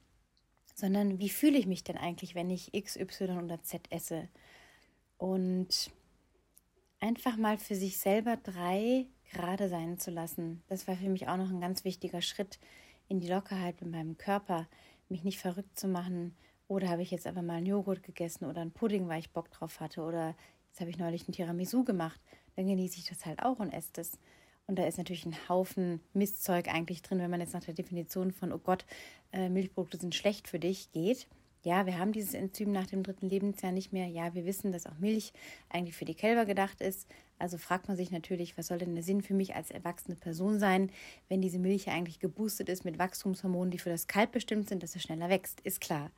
sondern 0.75 1.18
wie 1.18 1.28
fühle 1.28 1.59
ich 1.59 1.66
mich 1.66 1.85
denn 1.85 1.97
eigentlich, 1.97 2.35
wenn 2.35 2.50
ich 2.50 2.75
X, 2.75 2.97
Y 2.97 3.42
oder 3.42 3.62
Z 3.62 3.82
esse? 3.90 4.28
Und 5.18 5.90
einfach 7.00 7.37
mal 7.37 7.59
für 7.59 7.75
sich 7.75 7.99
selber 7.99 8.37
drei 8.37 9.06
gerade 9.32 9.68
sein 9.68 9.99
zu 9.99 10.11
lassen, 10.11 10.62
das 10.68 10.88
war 10.88 10.97
für 10.97 11.09
mich 11.09 11.28
auch 11.28 11.37
noch 11.37 11.50
ein 11.50 11.61
ganz 11.61 11.85
wichtiger 11.85 12.23
Schritt 12.23 12.59
in 13.09 13.20
die 13.20 13.28
Lockerheit 13.28 13.80
mit 13.80 13.90
meinem 13.90 14.16
Körper, 14.16 14.68
mich 15.09 15.25
nicht 15.25 15.38
verrückt 15.38 15.78
zu 15.78 15.88
machen. 15.88 16.37
Oder 16.70 16.88
habe 16.88 17.02
ich 17.02 17.10
jetzt 17.10 17.26
aber 17.26 17.42
mal 17.42 17.54
einen 17.54 17.66
Joghurt 17.66 18.04
gegessen 18.04 18.44
oder 18.44 18.60
einen 18.60 18.70
Pudding, 18.70 19.08
weil 19.08 19.18
ich 19.18 19.32
Bock 19.32 19.50
drauf 19.50 19.80
hatte. 19.80 20.02
Oder 20.02 20.36
jetzt 20.68 20.78
habe 20.78 20.88
ich 20.88 20.98
neulich 20.98 21.26
ein 21.26 21.32
Tiramisu 21.32 21.82
gemacht. 21.82 22.20
Dann 22.54 22.68
genieße 22.68 22.96
ich 22.98 23.08
das 23.08 23.26
halt 23.26 23.42
auch 23.42 23.58
und 23.58 23.72
esse 23.72 23.90
das. 23.94 24.12
Und 24.68 24.78
da 24.78 24.86
ist 24.86 24.96
natürlich 24.96 25.26
ein 25.26 25.48
Haufen 25.48 26.00
Mistzeug 26.12 26.68
eigentlich 26.68 27.02
drin, 27.02 27.18
wenn 27.18 27.30
man 27.30 27.40
jetzt 27.40 27.54
nach 27.54 27.64
der 27.64 27.74
Definition 27.74 28.30
von, 28.30 28.52
oh 28.52 28.58
Gott, 28.58 28.86
äh, 29.32 29.48
Milchprodukte 29.48 29.98
sind 29.98 30.14
schlecht 30.14 30.46
für 30.46 30.60
dich, 30.60 30.92
geht. 30.92 31.26
Ja, 31.64 31.86
wir 31.86 31.98
haben 31.98 32.12
dieses 32.12 32.34
Enzym 32.34 32.70
nach 32.70 32.86
dem 32.86 33.02
dritten 33.02 33.28
Lebensjahr 33.28 33.72
nicht 33.72 33.92
mehr. 33.92 34.06
Ja, 34.06 34.32
wir 34.36 34.46
wissen, 34.46 34.70
dass 34.70 34.86
auch 34.86 34.96
Milch 35.00 35.32
eigentlich 35.70 35.96
für 35.96 36.04
die 36.04 36.14
Kälber 36.14 36.44
gedacht 36.44 36.80
ist. 36.80 37.08
Also 37.40 37.58
fragt 37.58 37.88
man 37.88 37.96
sich 37.96 38.12
natürlich, 38.12 38.56
was 38.56 38.68
soll 38.68 38.78
denn 38.78 38.94
der 38.94 39.02
Sinn 39.02 39.22
für 39.22 39.34
mich 39.34 39.56
als 39.56 39.72
erwachsene 39.72 40.14
Person 40.14 40.60
sein, 40.60 40.92
wenn 41.28 41.42
diese 41.42 41.58
Milch 41.58 41.88
eigentlich 41.88 42.20
geboostet 42.20 42.68
ist 42.68 42.84
mit 42.84 43.00
Wachstumshormonen, 43.00 43.72
die 43.72 43.78
für 43.78 43.90
das 43.90 44.06
Kalb 44.06 44.30
bestimmt 44.30 44.68
sind, 44.68 44.84
dass 44.84 44.94
er 44.94 45.00
schneller 45.00 45.30
wächst, 45.30 45.60
ist 45.62 45.80
klar. 45.80 46.12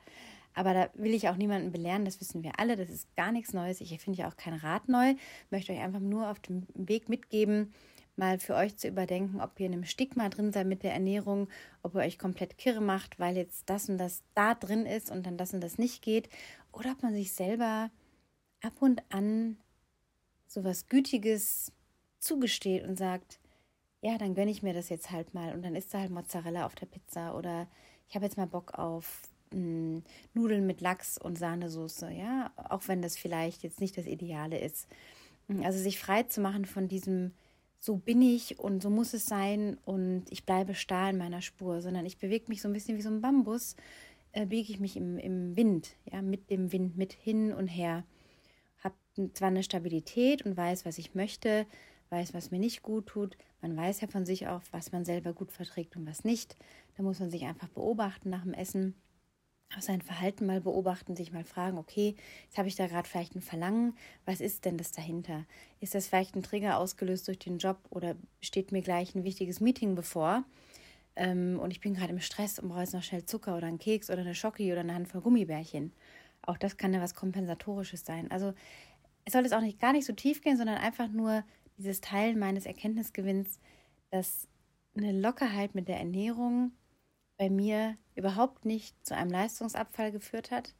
Aber 0.55 0.75
da 0.75 0.91
will 0.95 1.15
ich 1.15 1.29
auch 1.29 1.37
niemanden 1.37 1.73
belehren, 1.73 2.05
das 2.05 2.21
wissen 2.21 2.43
wir 2.43 2.59
alle, 2.59 2.77
das 2.77 2.91
ist 2.91 3.15
gar 3.17 3.33
nichts 3.33 3.53
Neues. 3.53 3.81
Ich 3.81 3.99
finde 4.01 4.19
ja 4.19 4.29
auch 4.29 4.37
kein 4.37 4.55
Rat 4.55 4.89
neu, 4.89 5.15
möchte 5.51 5.73
euch 5.73 5.81
einfach 5.81 6.01
nur 6.01 6.31
auf 6.31 6.41
dem 6.41 6.67
Weg 6.75 7.09
mitgeben, 7.09 7.73
mal 8.17 8.39
für 8.39 8.55
euch 8.55 8.77
zu 8.77 8.89
überdenken, 8.89 9.41
ob 9.41 9.59
ihr 9.59 9.67
in 9.67 9.73
einem 9.73 9.85
Stigma 9.85 10.29
drin 10.29 10.53
seid 10.53 10.67
mit 10.67 10.83
der 10.83 10.93
Ernährung, 10.93 11.49
ob 11.83 11.95
ihr 11.95 12.01
euch 12.01 12.19
komplett 12.19 12.59
kirre 12.59 12.83
macht, 12.83 13.19
weil 13.19 13.37
jetzt 13.37 13.71
das 13.71 13.89
und 13.89 13.99
das 13.99 14.23
da 14.35 14.55
drin 14.55 14.85
ist 14.85 15.11
und 15.11 15.25
dann 15.25 15.39
das 15.39 15.55
und 15.55 15.63
das 15.63 15.79
nicht 15.79 16.03
geht, 16.03 16.29
oder 16.73 16.93
ob 16.93 17.03
man 17.03 17.15
sich 17.15 17.33
selber 17.33 17.91
ab 18.61 18.75
und 18.81 19.03
an 19.11 19.57
so 20.47 20.65
was 20.65 20.89
Gütiges 20.89 21.73
zugesteht 22.19 22.85
und 22.85 22.99
sagt, 22.99 23.41
ja, 24.03 24.19
dann 24.19 24.35
gönne 24.35 24.51
ich 24.51 24.63
mir 24.63 24.75
das 24.75 24.89
jetzt 24.89 25.11
halt 25.11 25.33
mal. 25.33 25.55
Und 25.55 25.63
dann 25.63 25.77
ist 25.77 25.95
da 25.95 26.01
halt 26.01 26.11
Mozzarella 26.11 26.67
auf 26.67 26.75
der 26.75 26.87
Pizza 26.87 27.37
oder 27.37 27.69
ich 28.09 28.15
habe 28.15 28.25
jetzt 28.25 28.37
mal 28.37 28.47
Bock 28.47 28.75
auf 28.75 29.23
mh, 29.55 30.03
Nudeln 30.35 30.67
mit 30.67 30.81
Lachs 30.81 31.19
und 31.19 31.39
Sahnesoße, 31.39 32.11
ja, 32.11 32.53
auch 32.57 32.89
wenn 32.89 33.03
das 33.03 33.17
vielleicht 33.17 33.63
jetzt 33.63 33.81
nicht 33.81 33.97
das 33.97 34.07
Ideale 34.07 34.59
ist. 34.59 34.89
Also 35.63 35.79
sich 35.79 35.99
frei 35.99 36.23
zu 36.23 36.41
machen 36.41 36.65
von 36.65 36.89
diesem 36.89 37.33
so 37.83 37.97
bin 37.97 38.23
ich 38.23 38.61
und 38.61 38.81
so 38.81 38.91
muss 38.91 39.13
es 39.13 39.27
sein 39.27 39.77
und 39.85 40.25
ich 40.31 40.47
bleibe 40.47 40.73
starr 40.73 41.11
in 41.11 41.19
meiner 41.19 41.43
Spur, 41.43 41.81
sondern 41.83 42.07
ich 42.07 42.17
bewege 42.17 42.45
mich 42.47 42.63
so 42.63 42.69
ein 42.69 42.73
bisschen 42.73 42.97
wie 42.97 43.03
so 43.03 43.11
ein 43.11 43.21
Bambus, 43.21 43.75
äh, 44.31 44.47
biege 44.47 44.73
ich 44.73 44.79
mich 44.79 44.97
im, 44.97 45.19
im 45.19 45.57
Wind, 45.57 45.97
ja, 46.05 46.23
mit 46.23 46.49
dem 46.49 46.71
Wind, 46.71 46.97
mit 46.97 47.13
hin 47.13 47.53
und 47.53 47.67
her. 47.67 48.05
Habe 48.85 48.95
zwar 49.35 49.49
eine 49.49 49.65
Stabilität 49.65 50.43
und 50.43 50.57
weiß, 50.57 50.87
was 50.87 50.97
ich 50.97 51.17
möchte, 51.17 51.67
weiß, 52.11 52.35
was 52.35 52.53
mir 52.53 52.61
nicht 52.61 52.83
gut 52.83 53.07
tut. 53.07 53.37
Man 53.61 53.77
weiß 53.77 54.01
ja 54.01 54.07
von 54.07 54.25
sich 54.25 54.47
auch, 54.47 54.63
was 54.71 54.93
man 54.93 55.05
selber 55.05 55.33
gut 55.33 55.51
verträgt 55.51 55.97
und 55.97 56.07
was 56.07 56.23
nicht. 56.23 56.57
Da 56.97 57.03
muss 57.03 57.19
man 57.19 57.31
sich 57.33 57.47
einfach 57.47 57.69
beobachten 57.69 58.31
nach 58.31 58.45
dem 58.45 58.55
Essen 58.55 58.95
sein 59.81 60.03
Verhalten 60.03 60.47
mal 60.47 60.61
beobachten, 60.61 61.17
sich 61.17 61.33
mal 61.33 61.45
fragen, 61.45 61.79
okay, 61.79 62.15
jetzt 62.45 62.59
habe 62.59 62.69
ich 62.69 62.77
da 62.77 62.87
gerade 62.87 63.09
vielleicht 63.09 63.35
ein 63.35 63.41
Verlangen, 63.41 63.95
was 64.27 64.41
ist 64.41 64.65
denn 64.65 64.77
das 64.77 64.93
dahinter? 64.93 65.47
Ist 65.81 65.95
das 65.95 66.09
vielleicht 66.09 66.37
ein 66.37 66.43
Trigger 66.43 66.79
ausgelöst 66.79 67.27
durch 67.29 67.39
den 67.39 67.59
Job 67.59 67.79
oder 67.91 68.17
steht 68.41 68.73
mir 68.73 68.83
gleich 68.83 69.15
ein 69.15 69.25
wichtiges 69.25 69.61
Meeting 69.61 69.95
bevor 69.95 70.45
ähm, 71.17 71.59
und 71.61 71.71
ich 71.71 71.81
bin 71.81 71.95
gerade 71.95 72.13
im 72.13 72.21
Stress 72.21 72.59
und 72.59 72.69
brauche 72.69 72.81
jetzt 72.81 72.95
noch 72.95 73.03
schnell 73.03 73.25
Zucker 73.25 73.57
oder 73.57 73.67
einen 73.67 73.79
Keks 73.79 74.11
oder 74.11 74.21
eine 74.21 74.35
Schoki 74.35 74.71
oder 74.73 74.81
eine 74.81 74.95
Handvoll 74.95 75.21
Gummibärchen? 75.21 75.93
Auch 76.43 76.59
das 76.59 76.77
kann 76.77 76.93
ja 76.93 77.01
was 77.01 77.15
Kompensatorisches 77.15 78.05
sein. 78.05 78.31
Also 78.31 78.53
es 79.25 79.33
soll 79.33 79.43
jetzt 79.43 79.55
auch 79.55 79.61
nicht 79.61 79.81
gar 79.81 79.93
nicht 79.93 80.07
so 80.07 80.13
tief 80.13 80.43
gehen, 80.43 80.57
sondern 80.57 80.79
einfach 80.79 81.09
nur 81.09 81.45
dieses 81.79 82.01
Teilen 82.01 82.39
meines 82.39 82.67
Erkenntnisgewinns, 82.67 83.61
dass 84.11 84.49
eine 84.97 85.13
Lockerheit 85.13 85.75
mit 85.75 85.89
der 85.89 85.99
Ernährung 85.99 86.73
bei 87.39 87.51
mir 87.51 87.97
überhaupt 88.15 88.65
nicht 88.65 88.95
zu 89.05 89.17
einem 89.17 89.31
Leistungsabfall 89.31 90.13
geführt 90.13 90.51
hat. 90.51 90.75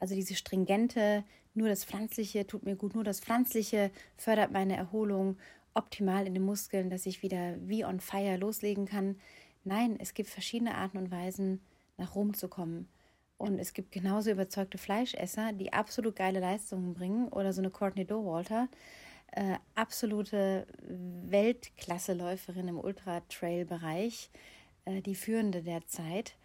Also 0.00 0.14
diese 0.14 0.34
stringente, 0.34 1.24
nur 1.54 1.68
das 1.68 1.84
Pflanzliche 1.84 2.46
tut 2.46 2.64
mir 2.64 2.76
gut, 2.76 2.94
nur 2.94 3.04
das 3.04 3.20
Pflanzliche 3.20 3.90
fördert 4.16 4.52
meine 4.52 4.76
Erholung 4.76 5.36
optimal 5.74 6.26
in 6.26 6.34
den 6.34 6.44
Muskeln, 6.44 6.90
dass 6.90 7.06
ich 7.06 7.22
wieder 7.22 7.56
wie 7.60 7.84
on 7.84 8.00
fire 8.00 8.36
loslegen 8.36 8.86
kann. 8.86 9.16
Nein, 9.64 9.96
es 9.98 10.14
gibt 10.14 10.28
verschiedene 10.28 10.74
Arten 10.74 10.98
und 10.98 11.10
Weisen, 11.10 11.60
nach 11.96 12.14
Rom 12.14 12.34
zu 12.34 12.48
kommen. 12.48 12.88
Und 13.36 13.58
es 13.60 13.72
gibt 13.72 13.92
genauso 13.92 14.30
überzeugte 14.30 14.78
Fleischesser, 14.78 15.52
die 15.52 15.72
absolut 15.72 16.16
geile 16.16 16.40
Leistungen 16.40 16.94
bringen. 16.94 17.28
Oder 17.28 17.52
so 17.52 17.60
eine 17.60 17.70
Courtney 17.70 18.04
Dowalter, 18.04 18.68
äh, 19.32 19.56
absolute 19.76 20.66
Weltklasse-Läuferin 20.82 22.68
im 22.68 22.80
Ultra-Trail-Bereich, 22.80 24.30
äh, 24.88 25.02
die 25.02 25.14
Führende 25.14 25.62
der 25.62 25.86
Zeit, 25.86 26.36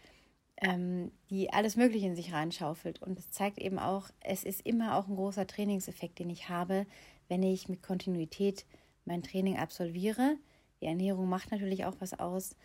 ähm, 0.58 1.12
die 1.30 1.52
alles 1.52 1.76
Mögliche 1.76 2.08
in 2.08 2.16
sich 2.16 2.34
reinschaufelt. 2.34 3.02
Und 3.02 3.18
es 3.20 3.32
zeigt 3.32 3.58
eben 3.58 3.80
auch, 3.80 4.10
es 4.20 4.44
ist 4.44 4.66
immer 4.66 4.98
auch 4.98 5.08
ein 5.08 5.16
großer 5.16 5.48
Trainingseffekt, 5.48 6.20
den 6.20 6.30
ich 6.30 6.50
habe, 6.50 6.86
wenn 7.28 7.44
ich 7.44 7.70
mit 7.70 7.82
Kontinuität 7.82 8.66
mein 9.06 9.24
Training 9.24 9.58
absolviere. 9.58 10.38
Die 10.82 10.86
Ernährung 10.86 11.30
macht 11.30 11.52
natürlich 11.52 11.86
auch 11.86 11.96
was 12.00 12.20
aus, 12.20 12.56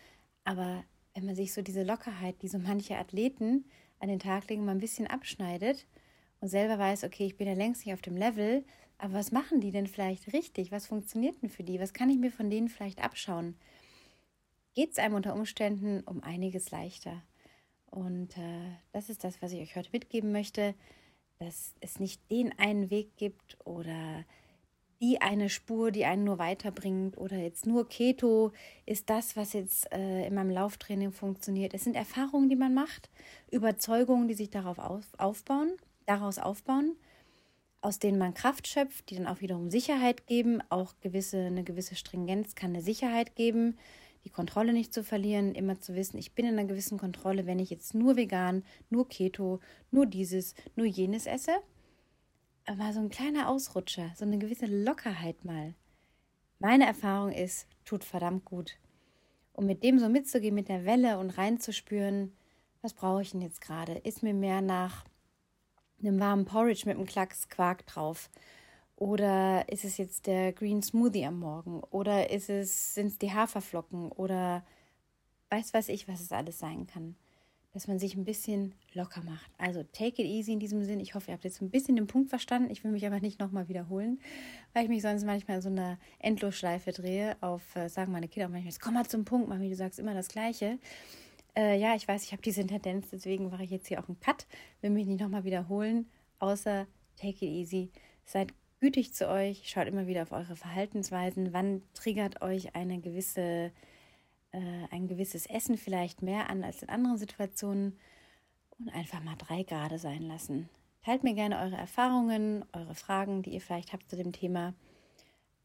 aber 0.43 0.83
wenn 1.13 1.25
man 1.25 1.35
sich 1.35 1.53
so 1.53 1.61
diese 1.61 1.83
Lockerheit, 1.83 2.41
die 2.41 2.47
so 2.47 2.59
manche 2.59 2.97
Athleten 2.97 3.65
an 3.99 4.09
den 4.09 4.19
Tag 4.19 4.49
legen, 4.49 4.65
mal 4.65 4.73
ein 4.73 4.79
bisschen 4.79 5.07
abschneidet 5.07 5.85
und 6.39 6.49
selber 6.49 6.77
weiß, 6.77 7.03
okay, 7.03 7.25
ich 7.25 7.37
bin 7.37 7.47
ja 7.47 7.53
längst 7.53 7.85
nicht 7.85 7.93
auf 7.93 8.01
dem 8.01 8.15
Level, 8.15 8.63
aber 8.97 9.13
was 9.13 9.31
machen 9.31 9.61
die 9.61 9.71
denn 9.71 9.87
vielleicht 9.87 10.33
richtig? 10.33 10.71
Was 10.71 10.87
funktioniert 10.87 11.41
denn 11.41 11.49
für 11.49 11.63
die? 11.63 11.79
Was 11.79 11.93
kann 11.93 12.09
ich 12.09 12.17
mir 12.17 12.31
von 12.31 12.49
denen 12.49 12.69
vielleicht 12.69 13.03
abschauen? 13.03 13.55
Geht 14.75 14.91
es 14.91 14.99
einem 14.99 15.15
unter 15.15 15.33
Umständen 15.33 16.01
um 16.01 16.23
einiges 16.23 16.71
leichter. 16.71 17.23
Und 17.85 18.37
äh, 18.37 18.71
das 18.91 19.09
ist 19.09 19.23
das, 19.23 19.41
was 19.41 19.51
ich 19.51 19.61
euch 19.61 19.75
heute 19.75 19.89
mitgeben 19.91 20.31
möchte, 20.31 20.75
dass 21.39 21.73
es 21.79 21.99
nicht 21.99 22.29
den 22.29 22.57
einen 22.59 22.89
Weg 22.89 23.15
gibt 23.17 23.57
oder 23.65 24.25
die 25.01 25.21
eine 25.21 25.49
Spur, 25.49 25.91
die 25.91 26.03
einen 26.03 26.25
nur 26.25 26.39
weiterbringt 26.39 27.17
oder 27.17 27.37
jetzt 27.37 27.65
nur 27.65 27.87
Keto 27.87 28.51
ist 28.85 29.09
das, 29.09 29.37
was 29.37 29.53
jetzt 29.53 29.91
äh, 29.93 30.27
in 30.27 30.35
meinem 30.35 30.49
Lauftraining 30.49 31.13
funktioniert. 31.13 31.73
Es 31.73 31.85
sind 31.85 31.95
Erfahrungen, 31.95 32.49
die 32.49 32.57
man 32.57 32.73
macht, 32.73 33.09
Überzeugungen, 33.49 34.27
die 34.27 34.33
sich 34.33 34.49
darauf 34.49 34.77
auf, 34.77 35.05
aufbauen, 35.17 35.71
daraus 36.05 36.37
aufbauen, 36.37 36.97
aus 37.79 37.99
denen 37.99 38.17
man 38.17 38.33
Kraft 38.33 38.67
schöpft, 38.67 39.09
die 39.09 39.15
dann 39.15 39.27
auch 39.27 39.39
wiederum 39.39 39.69
Sicherheit 39.69 40.27
geben. 40.27 40.61
Auch 40.67 40.93
gewisse, 40.99 41.45
eine 41.45 41.63
gewisse 41.63 41.95
Stringenz 41.95 42.55
kann 42.55 42.71
eine 42.71 42.81
Sicherheit 42.81 43.35
geben 43.35 43.77
die 44.29 44.33
Kontrolle 44.35 44.73
nicht 44.73 44.93
zu 44.93 45.03
verlieren, 45.03 45.55
immer 45.55 45.79
zu 45.79 45.95
wissen, 45.95 46.19
ich 46.19 46.35
bin 46.35 46.45
in 46.45 46.53
einer 46.53 46.67
gewissen 46.67 46.99
Kontrolle, 46.99 47.47
wenn 47.47 47.57
ich 47.57 47.71
jetzt 47.71 47.95
nur 47.95 48.15
vegan, 48.15 48.63
nur 48.91 49.09
Keto, 49.09 49.59
nur 49.89 50.05
dieses, 50.05 50.53
nur 50.75 50.85
jenes 50.85 51.25
esse. 51.25 51.55
Aber 52.65 52.93
so 52.93 52.99
ein 52.99 53.09
kleiner 53.09 53.49
Ausrutscher, 53.49 54.11
so 54.15 54.25
eine 54.25 54.37
gewisse 54.37 54.67
Lockerheit 54.67 55.45
mal. 55.45 55.73
Meine 56.59 56.85
Erfahrung 56.85 57.31
ist, 57.31 57.67
tut 57.85 58.03
verdammt 58.03 58.45
gut. 58.45 58.77
Um 59.51 59.65
mit 59.65 59.83
dem 59.83 59.97
so 59.97 60.09
mitzugehen, 60.09 60.53
mit 60.53 60.69
der 60.69 60.85
Welle 60.85 61.17
und 61.17 61.31
reinzuspüren, 61.31 62.31
was 62.83 62.93
brauche 62.93 63.23
ich 63.23 63.31
denn 63.31 63.41
jetzt 63.41 63.61
gerade? 63.61 63.93
Ist 63.93 64.21
mir 64.21 64.35
mehr 64.35 64.61
nach 64.61 65.05
einem 65.99 66.19
warmen 66.19 66.45
Porridge 66.45 66.83
mit 66.85 66.97
einem 66.97 67.07
Klacks 67.07 67.49
Quark 67.49 67.87
drauf? 67.87 68.29
Oder 68.99 69.63
ist 69.69 69.85
es 69.85 69.97
jetzt 69.97 70.27
der 70.27 70.51
Green 70.51 70.83
Smoothie 70.83 71.25
am 71.25 71.39
Morgen? 71.39 71.81
Oder 71.89 72.31
ist 72.31 72.49
es, 72.49 72.95
sind 72.95 73.07
es 73.07 73.17
die 73.17 73.31
Haferflocken? 73.31 74.11
Oder 74.11 74.65
weiß 75.49 75.73
weiß 75.73 75.87
ich, 75.87 76.09
was 76.09 76.19
es 76.19 76.33
alles 76.33 76.59
sein 76.59 76.85
kann. 76.85 77.15
Dass 77.71 77.87
man 77.87 77.97
sich 77.97 78.15
ein 78.15 78.25
bisschen 78.25 78.73
locker 78.93 79.23
macht. 79.23 79.49
Also 79.57 79.83
take 79.83 80.21
it 80.21 80.27
easy 80.27 80.51
in 80.51 80.59
diesem 80.59 80.83
Sinn. 80.83 80.99
Ich 80.99 81.15
hoffe, 81.15 81.31
ihr 81.31 81.35
habt 81.35 81.45
jetzt 81.45 81.61
ein 81.61 81.69
bisschen 81.69 81.95
den 81.95 82.07
Punkt 82.07 82.29
verstanden. 82.29 82.69
Ich 82.71 82.83
will 82.83 82.91
mich 82.91 83.07
aber 83.07 83.21
nicht 83.21 83.39
nochmal 83.39 83.69
wiederholen, 83.69 84.19
weil 84.73 84.83
ich 84.83 84.89
mich 84.89 85.01
sonst 85.01 85.23
manchmal 85.23 85.57
in 85.57 85.61
so 85.61 85.69
einer 85.69 85.97
Endlosschleife 86.19 86.91
drehe 86.91 87.37
auf, 87.39 87.77
äh, 87.77 87.87
sagen 87.87 88.11
meine 88.11 88.27
Kinder 88.27 88.49
manchmal, 88.49 88.73
komm 88.81 88.95
mal 88.95 89.07
zum 89.07 89.23
Punkt, 89.23 89.47
Mami, 89.47 89.69
du 89.69 89.75
sagst 89.75 89.99
immer 89.99 90.13
das 90.13 90.27
Gleiche. 90.27 90.77
Äh, 91.55 91.79
ja, 91.79 91.95
ich 91.95 92.05
weiß, 92.05 92.23
ich 92.23 92.33
habe 92.33 92.41
diese 92.41 92.67
Tendenz, 92.67 93.11
deswegen 93.11 93.49
mache 93.49 93.63
ich 93.63 93.69
jetzt 93.69 93.87
hier 93.87 94.03
auch 94.03 94.09
einen 94.09 94.19
Cut. 94.19 94.45
Will 94.81 94.89
mich 94.89 95.07
nicht 95.07 95.21
nochmal 95.21 95.45
wiederholen, 95.45 96.09
außer 96.39 96.85
take 97.15 97.45
it 97.45 97.53
easy. 97.53 97.91
Seid 98.25 98.53
gütig 98.79 99.13
zu 99.13 99.29
euch, 99.29 99.69
schaut 99.69 99.87
immer 99.87 100.07
wieder 100.07 100.23
auf 100.23 100.31
eure 100.31 100.55
Verhaltensweisen. 100.55 101.53
Wann 101.53 101.81
triggert 101.93 102.41
euch 102.41 102.75
eine 102.75 102.99
gewisse 102.99 103.71
äh, 104.51 104.87
ein 104.91 105.07
gewisses 105.07 105.45
Essen 105.45 105.77
vielleicht 105.77 106.21
mehr 106.21 106.49
an 106.49 106.63
als 106.63 106.81
in 106.81 106.89
anderen 106.89 107.17
Situationen 107.17 107.97
und 108.79 108.89
einfach 108.89 109.21
mal 109.21 109.35
drei 109.37 109.63
Grade 109.63 109.99
sein 109.99 110.23
lassen. 110.23 110.69
Teilt 111.03 111.23
mir 111.23 111.33
gerne 111.33 111.59
eure 111.59 111.77
Erfahrungen, 111.77 112.65
eure 112.73 112.95
Fragen, 112.95 113.41
die 113.41 113.51
ihr 113.51 113.61
vielleicht 113.61 113.93
habt 113.93 114.09
zu 114.09 114.15
dem 114.15 114.31
Thema 114.31 114.73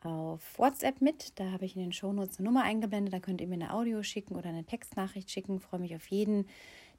auf 0.02 0.58
WhatsApp 0.58 1.00
mit. 1.00 1.38
Da 1.38 1.50
habe 1.50 1.64
ich 1.64 1.76
in 1.76 1.82
den 1.82 1.92
Shownotes 1.92 2.38
eine 2.38 2.46
Nummer 2.46 2.62
eingeblendet. 2.62 3.14
Da 3.14 3.20
könnt 3.20 3.40
ihr 3.40 3.48
mir 3.48 3.54
eine 3.54 3.72
Audio 3.72 4.02
schicken 4.02 4.36
oder 4.36 4.50
eine 4.50 4.64
Textnachricht 4.64 5.30
schicken. 5.30 5.56
Ich 5.56 5.62
freue 5.62 5.80
mich 5.80 5.94
auf 5.96 6.06
jeden, 6.08 6.46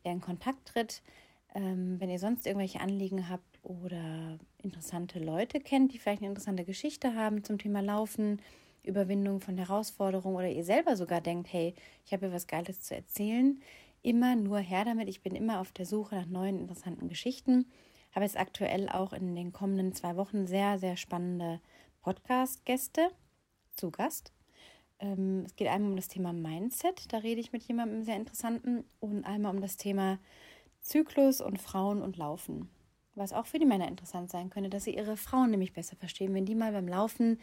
der 0.04 0.14
in 0.14 0.22
Kontakt 0.22 0.68
tritt. 0.68 1.02
Ähm, 1.56 2.02
wenn 2.02 2.10
ihr 2.10 2.20
sonst 2.20 2.46
irgendwelche 2.46 2.82
Anliegen 2.82 3.30
habt 3.30 3.60
oder 3.64 4.38
interessante 4.62 5.20
Leute 5.20 5.62
kennt, 5.62 5.94
die 5.94 6.00
vielleicht 6.00 6.22
eine 6.22 6.30
interessante 6.30 6.66
Geschichte 6.66 7.16
haben 7.16 7.46
zum 7.46 7.58
Thema 7.58 7.82
Laufen, 7.82 8.42
Überwindung 8.84 9.40
von 9.40 9.58
Herausforderungen 9.58 10.36
oder 10.36 10.50
ihr 10.50 10.66
selber 10.66 10.98
sogar 10.98 11.22
denkt, 11.22 11.52
hey, 11.52 11.74
ich 12.06 12.12
habe 12.12 12.26
hier 12.26 12.36
was 12.36 12.48
Geiles 12.48 12.82
zu 12.82 12.94
erzählen, 12.94 13.60
immer 14.02 14.36
nur 14.36 14.60
her 14.60 14.84
damit. 14.84 15.08
Ich 15.08 15.22
bin 15.22 15.34
immer 15.34 15.62
auf 15.62 15.72
der 15.72 15.86
Suche 15.86 16.16
nach 16.16 16.28
neuen 16.28 16.60
interessanten 16.60 17.08
Geschichten. 17.08 17.66
Habe 18.14 18.26
jetzt 18.26 18.38
aktuell 18.38 18.90
auch 18.90 19.14
in 19.14 19.34
den 19.34 19.54
kommenden 19.54 19.94
zwei 19.94 20.18
Wochen 20.18 20.48
sehr, 20.48 20.78
sehr 20.78 20.98
spannende 20.98 21.62
Podcast-Gäste 22.02 23.12
zu 23.76 23.92
Gast. 23.92 24.34
Ähm, 25.00 25.44
es 25.46 25.56
geht 25.56 25.70
einmal 25.70 25.92
um 25.92 25.96
das 25.96 26.10
Thema 26.10 26.34
Mindset, 26.34 27.14
da 27.14 27.20
rede 27.20 27.40
ich 27.40 27.54
mit 27.54 27.64
jemandem 27.64 28.04
sehr 28.04 28.18
interessanten, 28.18 28.84
und 29.00 29.24
einmal 29.26 29.56
um 29.56 29.62
das 29.62 29.78
Thema 29.78 30.20
Zyklus 30.86 31.42
und 31.42 31.60
Frauen 31.60 32.02
und 32.02 32.16
Laufen. 32.16 32.70
Was 33.16 33.34
auch 33.34 33.46
für 33.46 33.60
die 33.60 33.66
Männer 33.66 33.88
interessant 33.88 34.30
sein 34.30 34.50
könnte, 34.50 34.70
dass 34.70 34.84
sie 34.84 34.96
ihre 34.96 35.18
Frauen 35.18 35.50
nämlich 35.50 35.74
besser 35.74 35.96
verstehen, 35.96 36.34
wenn 36.34 36.46
die 36.46 36.56
mal 36.56 36.72
beim 36.72 36.88
Laufen 36.88 37.40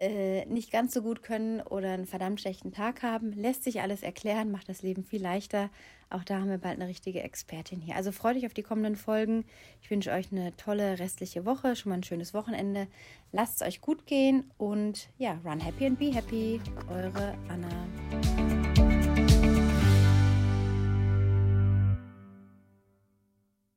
äh, 0.00 0.46
nicht 0.46 0.72
ganz 0.72 0.94
so 0.94 1.02
gut 1.02 1.22
können 1.22 1.60
oder 1.60 1.92
einen 1.92 2.06
verdammt 2.06 2.40
schlechten 2.40 2.72
Tag 2.72 3.02
haben, 3.02 3.32
lässt 3.32 3.62
sich 3.62 3.80
alles 3.80 4.02
erklären, 4.02 4.50
macht 4.50 4.68
das 4.68 4.82
Leben 4.82 5.04
viel 5.04 5.22
leichter. 5.22 5.70
Auch 6.10 6.24
da 6.24 6.40
haben 6.40 6.50
wir 6.50 6.58
bald 6.58 6.74
eine 6.74 6.88
richtige 6.88 7.22
Expertin 7.22 7.80
hier. 7.80 7.94
Also 7.94 8.10
freut 8.10 8.36
euch 8.36 8.46
auf 8.46 8.54
die 8.54 8.62
kommenden 8.62 8.96
Folgen. 8.96 9.44
Ich 9.80 9.90
wünsche 9.90 10.10
euch 10.10 10.32
eine 10.32 10.56
tolle 10.56 10.98
restliche 10.98 11.44
Woche, 11.44 11.76
schon 11.76 11.90
mal 11.90 11.96
ein 11.96 12.02
schönes 12.02 12.34
Wochenende. 12.34 12.88
Lasst 13.32 13.60
es 13.60 13.68
euch 13.68 13.80
gut 13.80 14.06
gehen 14.06 14.50
und 14.56 15.08
ja, 15.18 15.38
run 15.44 15.60
happy 15.60 15.86
and 15.86 15.98
be 15.98 16.12
happy. 16.12 16.60
Eure 16.88 17.34
Anna. 17.48 18.51